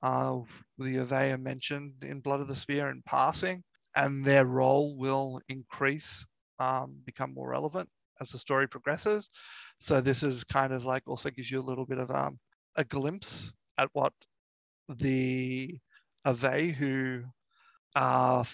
Uh, 0.03 0.41
the 0.79 0.97
Aveh 0.97 1.35
are 1.35 1.39
mentioned 1.39 1.93
in 2.03 2.21
Blood 2.21 2.41
of 2.41 2.49
the 2.49 2.57
Spear 2.57 2.89
in 2.89 3.03
passing, 3.07 3.63
and 3.95 4.25
their 4.25 4.45
role 4.45 4.97
will 4.97 5.41
increase, 5.49 6.27
um, 6.59 7.01
become 7.05 7.33
more 7.33 7.51
relevant 7.51 7.89
as 8.21 8.31
the 8.31 8.39
story 8.39 8.69
progresses. 8.69 9.31
So 9.81 10.01
this 10.01 10.23
is 10.23 10.45
kind 10.45 10.73
of 10.73 10.85
like 10.85 11.03
also 11.07 11.31
gives 11.31 11.51
you 11.51 11.61
a 11.61 11.69
little 11.69 11.87
bit 11.87 11.99
of 11.99 12.11
um, 12.11 12.39
a 12.77 12.85
glimpse 12.85 13.53
at 13.79 13.89
what 13.93 14.13
the 14.89 15.79
Aveh 16.27 16.73
who 16.75 17.23
uh, 17.95 18.45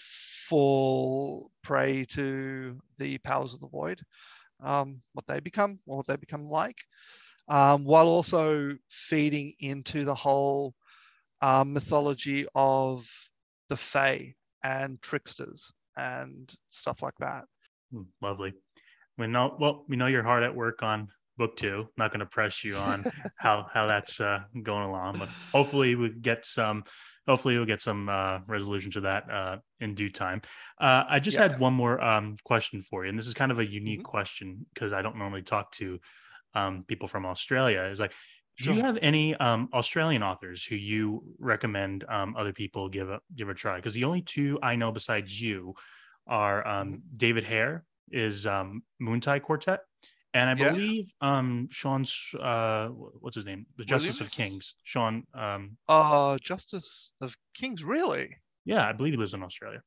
fall 0.52 1.50
prey 1.62 2.04
to 2.04 2.78
the 2.98 3.16
powers 3.18 3.54
of 3.54 3.60
the 3.60 3.68
void, 3.68 4.02
um, 4.62 5.00
what 5.14 5.26
they 5.26 5.40
become, 5.40 5.80
or 5.86 5.96
what 5.96 6.06
they 6.06 6.16
become 6.16 6.44
like, 6.44 6.76
um, 7.48 7.86
while 7.86 8.06
also 8.06 8.76
feeding 8.90 9.54
into 9.60 10.04
the 10.04 10.14
whole 10.14 10.74
uh, 11.40 11.64
mythology 11.66 12.44
of 12.54 13.08
the 13.70 13.76
Fae 13.78 14.34
and 14.62 15.00
tricksters 15.00 15.72
and 15.96 16.52
stuff 16.68 17.02
like 17.02 17.16
that. 17.20 17.46
Hmm, 17.90 18.02
lovely. 18.20 18.52
We 19.16 19.28
know 19.28 19.56
well. 19.58 19.86
We 19.88 19.96
know 19.96 20.06
you're 20.06 20.22
hard 20.22 20.42
at 20.42 20.54
work 20.54 20.82
on 20.82 21.08
book 21.38 21.56
two. 21.56 21.88
Not 21.96 22.10
going 22.10 22.20
to 22.20 22.26
press 22.26 22.62
you 22.62 22.76
on 22.76 23.04
how 23.36 23.68
how 23.72 23.86
that's 23.86 24.20
uh, 24.20 24.40
going 24.62 24.84
along, 24.84 25.18
but 25.18 25.30
hopefully 25.50 25.94
we 25.94 26.10
get 26.10 26.44
some 26.44 26.84
hopefully 27.26 27.56
we'll 27.56 27.66
get 27.66 27.80
some 27.80 28.08
uh, 28.08 28.38
resolution 28.46 28.90
to 28.92 29.00
that 29.02 29.30
uh, 29.30 29.56
in 29.80 29.94
due 29.94 30.10
time. 30.10 30.42
Uh, 30.80 31.04
I 31.08 31.20
just 31.20 31.36
yeah. 31.36 31.48
had 31.48 31.60
one 31.60 31.74
more 31.74 32.02
um, 32.02 32.36
question 32.44 32.82
for 32.82 33.04
you, 33.04 33.10
and 33.10 33.18
this 33.18 33.26
is 33.26 33.34
kind 33.34 33.52
of 33.52 33.58
a 33.58 33.66
unique 33.66 34.00
mm-hmm. 34.00 34.10
question 34.10 34.66
because 34.74 34.92
I 34.92 35.02
don't 35.02 35.16
normally 35.16 35.42
talk 35.42 35.72
to 35.72 36.00
um, 36.54 36.84
people 36.86 37.08
from 37.08 37.26
Australia. 37.26 37.82
Is 37.84 38.00
like, 38.00 38.12
do 38.58 38.72
you 38.72 38.82
have 38.82 38.98
any 39.00 39.34
um, 39.36 39.68
Australian 39.72 40.22
authors 40.22 40.64
who 40.64 40.76
you 40.76 41.22
recommend 41.38 42.04
um, 42.08 42.36
other 42.36 42.52
people 42.52 42.88
give 42.88 43.08
a 43.10 43.20
give 43.34 43.48
a 43.48 43.54
try? 43.54 43.76
Because 43.76 43.94
the 43.94 44.04
only 44.04 44.22
two 44.22 44.58
I 44.62 44.76
know 44.76 44.92
besides 44.92 45.40
you 45.40 45.74
are 46.26 46.66
um, 46.66 46.88
Mm-hmm. 46.88 47.16
David 47.16 47.44
Hair 47.44 47.84
is 48.10 48.46
um, 48.46 48.82
Moontide 49.00 49.42
Quartet, 49.42 49.80
and 50.34 50.50
I 50.50 50.54
Yeah. 50.54 50.70
believe 50.70 51.12
um, 51.20 51.68
Sean, 51.70 52.02
S- 52.02 52.34
uh, 52.38 52.88
what's 52.88 53.36
his 53.36 53.46
name, 53.46 53.66
the 53.76 53.84
Justice 53.84 54.20
of 54.20 54.30
Kings, 54.30 54.74
Sean. 54.84 55.24
Um, 55.34 55.76
Uh, 55.88 56.38
Justice 56.38 57.14
of 57.20 57.36
Kings, 57.54 57.84
really? 57.84 58.36
yeah, 58.64 58.88
I 58.88 58.92
believe 58.92 59.12
he 59.12 59.18
lives 59.18 59.34
in 59.34 59.42
Australia. 59.42 59.82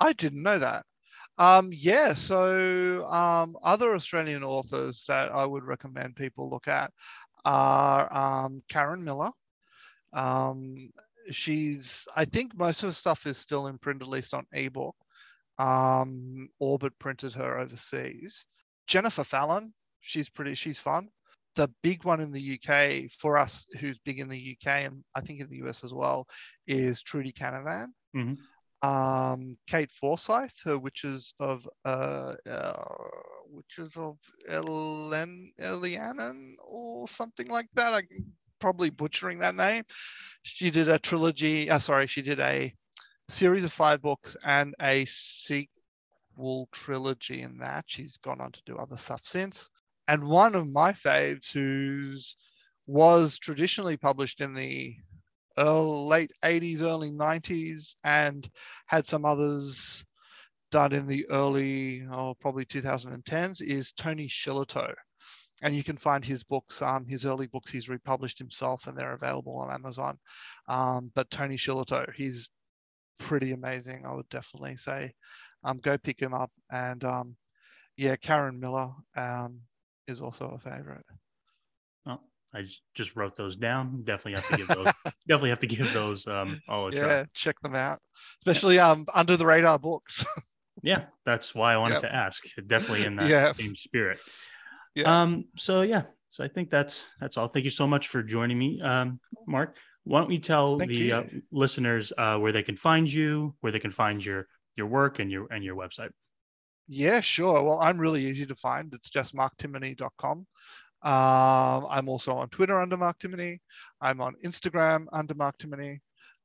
I 0.00 0.12
didn't 0.12 0.42
know 0.42 0.58
that. 0.58 0.84
Um, 1.38 1.70
yeah, 1.72 2.14
so 2.14 3.04
um, 3.06 3.56
other 3.62 3.94
Australian 3.94 4.44
authors 4.44 5.04
that 5.08 5.32
I 5.32 5.44
would 5.44 5.64
recommend 5.64 6.16
people 6.16 6.48
look 6.48 6.68
at 6.68 6.92
are 7.44 8.12
um, 8.12 8.62
Karen 8.68 9.02
Miller. 9.04 9.30
Um, 10.12 10.90
she's, 11.30 12.06
I 12.16 12.24
think 12.24 12.56
most 12.56 12.82
of 12.82 12.90
her 12.90 12.92
stuff 12.92 13.26
is 13.26 13.36
still 13.38 13.66
in 13.66 13.78
print, 13.78 14.02
at 14.02 14.08
least 14.08 14.32
on 14.34 14.46
ebook. 14.52 14.96
Um, 15.58 16.48
Orbit 16.60 16.98
printed 16.98 17.32
her 17.34 17.58
overseas. 17.58 18.46
Jennifer 18.86 19.24
Fallon, 19.24 19.72
she's 20.00 20.28
pretty, 20.28 20.54
she's 20.54 20.78
fun. 20.78 21.08
The 21.56 21.70
big 21.82 22.04
one 22.04 22.20
in 22.20 22.32
the 22.32 22.58
UK 22.58 23.10
for 23.10 23.38
us, 23.38 23.66
who's 23.78 23.98
big 24.04 24.18
in 24.18 24.28
the 24.28 24.56
UK 24.56 24.84
and 24.86 25.04
I 25.14 25.20
think 25.20 25.40
in 25.40 25.48
the 25.48 25.66
US 25.66 25.84
as 25.84 25.94
well, 25.94 26.26
is 26.66 27.02
Trudi 27.02 27.32
Canavan 27.32 27.88
Mhm. 28.14 28.38
um, 28.82 29.56
Kate 29.66 29.90
Forsyth, 29.90 30.60
her 30.64 30.78
Witches 30.78 31.32
of 31.38 31.68
uh, 31.84 32.34
uh, 32.48 32.84
Witches 33.48 33.96
of 33.96 34.18
Elen, 34.48 35.50
Elianan 35.60 36.54
or 36.64 37.08
something 37.08 37.48
like 37.48 37.68
that. 37.74 37.94
I'm 37.94 38.34
probably 38.60 38.90
butchering 38.90 39.38
that 39.38 39.54
name. 39.54 39.84
She 40.42 40.70
did 40.70 40.88
a 40.88 40.98
trilogy. 40.98 41.70
Uh, 41.70 41.78
sorry, 41.78 42.06
she 42.08 42.20
did 42.22 42.40
a 42.40 42.74
series 43.28 43.64
of 43.64 43.72
five 43.72 44.02
books 44.02 44.36
and 44.44 44.74
a 44.82 45.04
sequel 46.34 46.68
trilogy 46.72 47.42
and 47.42 47.60
that. 47.60 47.84
She's 47.86 48.16
gone 48.18 48.40
on 48.40 48.52
to 48.52 48.62
do 48.66 48.76
other 48.76 48.96
stuff 48.96 49.20
since. 49.24 49.70
And 50.08 50.28
one 50.28 50.54
of 50.54 50.68
my 50.68 50.92
faves, 50.92 51.52
who's 51.52 52.36
was 52.86 53.38
traditionally 53.38 53.96
published 53.96 54.40
in 54.40 54.52
the 54.52 54.94
early, 55.56 56.06
late 56.06 56.30
80s, 56.44 56.82
early 56.82 57.10
90s, 57.10 57.94
and 58.04 58.48
had 58.86 59.06
some 59.06 59.24
others 59.24 60.04
done 60.70 60.92
in 60.92 61.06
the 61.06 61.26
early, 61.30 62.06
oh, 62.10 62.34
probably 62.40 62.66
2010s, 62.66 63.62
is 63.62 63.92
Tony 63.92 64.28
Shillitoe. 64.28 64.94
And 65.62 65.74
you 65.74 65.84
can 65.84 65.96
find 65.96 66.22
his 66.22 66.44
books, 66.44 66.82
um, 66.82 67.06
his 67.06 67.24
early 67.24 67.46
books, 67.46 67.70
he's 67.70 67.88
republished 67.88 68.38
himself, 68.38 68.86
and 68.86 68.98
they're 68.98 69.14
available 69.14 69.56
on 69.56 69.72
Amazon. 69.72 70.18
Um, 70.68 71.10
but 71.14 71.30
Tony 71.30 71.56
Shillitoe, 71.56 72.12
he's 72.14 72.50
pretty 73.18 73.52
amazing. 73.52 74.04
I 74.06 74.12
would 74.12 74.28
definitely 74.28 74.76
say, 74.76 75.12
um, 75.62 75.78
go 75.78 75.96
pick 75.98 76.20
him 76.20 76.34
up. 76.34 76.50
And 76.70 77.02
um, 77.04 77.36
yeah, 77.96 78.16
Karen 78.16 78.60
Miller 78.60 78.90
um, 79.16 79.60
is 80.08 80.20
also 80.20 80.50
a 80.50 80.58
favorite. 80.58 81.04
Well, 82.06 82.22
I 82.54 82.66
just 82.94 83.16
wrote 83.16 83.36
those 83.36 83.56
down. 83.56 84.02
Definitely 84.04 84.34
have 84.34 84.48
to 84.48 84.56
give 84.56 84.68
those. 84.68 84.92
definitely 85.28 85.50
have 85.50 85.58
to 85.60 85.66
give 85.66 85.92
those 85.92 86.26
um, 86.26 86.60
all 86.68 86.88
a 86.88 86.92
try. 86.92 87.08
yeah, 87.08 87.24
check 87.34 87.60
them 87.60 87.74
out, 87.74 88.00
especially 88.42 88.78
um, 88.78 89.06
under 89.14 89.36
the 89.36 89.46
radar 89.46 89.78
books. 89.78 90.24
Yeah, 90.82 91.04
that's 91.24 91.54
why 91.54 91.72
I 91.72 91.78
wanted 91.78 91.94
Yep. 91.94 92.00
to 92.02 92.14
ask. 92.14 92.44
Definitely 92.66 93.04
in 93.06 93.16
that 93.16 93.30
Yeah. 93.30 93.52
same 93.52 93.74
spirit. 93.74 94.18
Yeah. 94.94 95.22
Um. 95.22 95.46
So 95.56 95.80
yeah. 95.80 96.02
So 96.28 96.44
I 96.44 96.48
think 96.48 96.68
that's 96.68 97.06
that's 97.20 97.38
all. 97.38 97.48
Thank 97.48 97.64
you 97.64 97.70
so 97.70 97.86
much 97.86 98.08
for 98.08 98.22
joining 98.22 98.58
me, 98.58 98.82
um, 98.82 99.18
Mark. 99.46 99.78
Why 100.04 100.20
don't 100.20 100.28
we 100.28 100.38
tell 100.38 100.78
Thank 100.78 100.90
the 100.90 101.12
uh, 101.12 101.24
listeners 101.50 102.12
uh, 102.16 102.36
where 102.36 102.52
they 102.52 102.62
can 102.62 102.76
find 102.76 103.10
you, 103.10 103.54
where 103.60 103.72
they 103.72 103.80
can 103.80 103.90
find 103.90 104.24
your 104.24 104.46
your 104.76 104.86
work 104.86 105.18
and 105.18 105.30
your 105.30 105.46
and 105.50 105.64
your 105.64 105.76
website. 105.76 106.10
Yeah, 106.86 107.20
sure. 107.20 107.62
Well, 107.62 107.80
I'm 107.80 107.98
really 107.98 108.26
easy 108.26 108.44
to 108.46 108.54
find. 108.54 108.92
It's 108.92 109.08
just 109.08 109.34
marktimmony.com. 109.34 110.46
Um, 111.02 111.86
I'm 111.90 112.08
also 112.08 112.34
on 112.34 112.48
Twitter 112.48 112.78
under 112.78 112.96
Mark 112.96 113.18
Timmony. 113.18 113.60
I'm 114.00 114.20
on 114.20 114.34
Instagram 114.44 115.06
under 115.12 115.34
Mark 115.34 115.58
Timmony. 115.58 116.00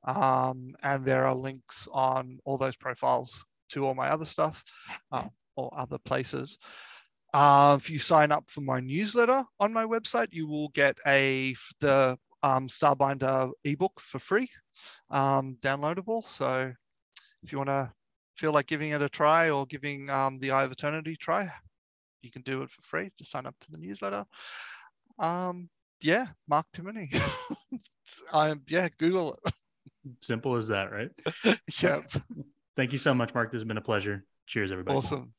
Um, 0.05 0.76
and 0.82 1.05
there 1.05 1.26
are 1.26 1.36
links 1.36 1.88
on 1.91 2.39
all 2.45 2.57
those 2.57 2.76
profiles 2.76 3.45
to 3.70 3.86
all 3.86 3.95
my 3.95 4.10
other 4.10 4.26
stuff 4.26 4.64
uh, 5.12 5.28
or 5.55 5.70
other 5.78 5.97
places. 5.99 6.57
Uh, 7.34 7.78
if 7.80 7.89
you 7.89 7.99
sign 7.99 8.32
up 8.32 8.49
for 8.49 8.62
my 8.62 8.80
newsletter 8.80 9.43
on 9.60 9.74
my 9.74 9.86
website, 9.86 10.28
you 10.32 10.47
will 10.47 10.70
get 10.70 10.97
a 11.05 11.53
the 11.80 12.18
um, 12.43 12.67
Starbinder 12.67 13.51
ebook 13.63 13.99
for 13.99 14.19
free, 14.19 14.49
um, 15.09 15.57
downloadable. 15.61 16.25
So 16.25 16.71
if 17.43 17.51
you 17.51 17.57
want 17.57 17.69
to 17.69 17.91
feel 18.37 18.53
like 18.53 18.67
giving 18.67 18.91
it 18.91 19.01
a 19.01 19.09
try 19.09 19.49
or 19.49 19.65
giving 19.65 20.09
um, 20.09 20.39
the 20.39 20.51
Eye 20.51 20.63
of 20.63 20.71
Eternity 20.71 21.13
a 21.13 21.17
try, 21.17 21.51
you 22.21 22.31
can 22.31 22.41
do 22.41 22.63
it 22.63 22.69
for 22.69 22.81
free. 22.81 23.09
to 23.17 23.25
sign 23.25 23.45
up 23.45 23.55
to 23.61 23.71
the 23.71 23.77
newsletter. 23.77 24.25
Um, 25.17 25.69
yeah, 26.01 26.27
Mark 26.47 26.65
Timmony. 26.73 27.11
I'm 28.33 28.61
yeah, 28.67 28.87
Google 28.97 29.37
Simple 30.21 30.55
as 30.55 30.69
that, 30.69 30.91
right? 30.91 31.11
yep. 31.81 32.11
Thank 32.75 32.93
you 32.93 32.97
so 32.97 33.13
much, 33.13 33.33
Mark. 33.33 33.51
This 33.51 33.59
has 33.59 33.67
been 33.67 33.77
a 33.77 33.81
pleasure. 33.81 34.25
Cheers, 34.47 34.71
everybody. 34.71 34.97
awesome. 34.97 35.33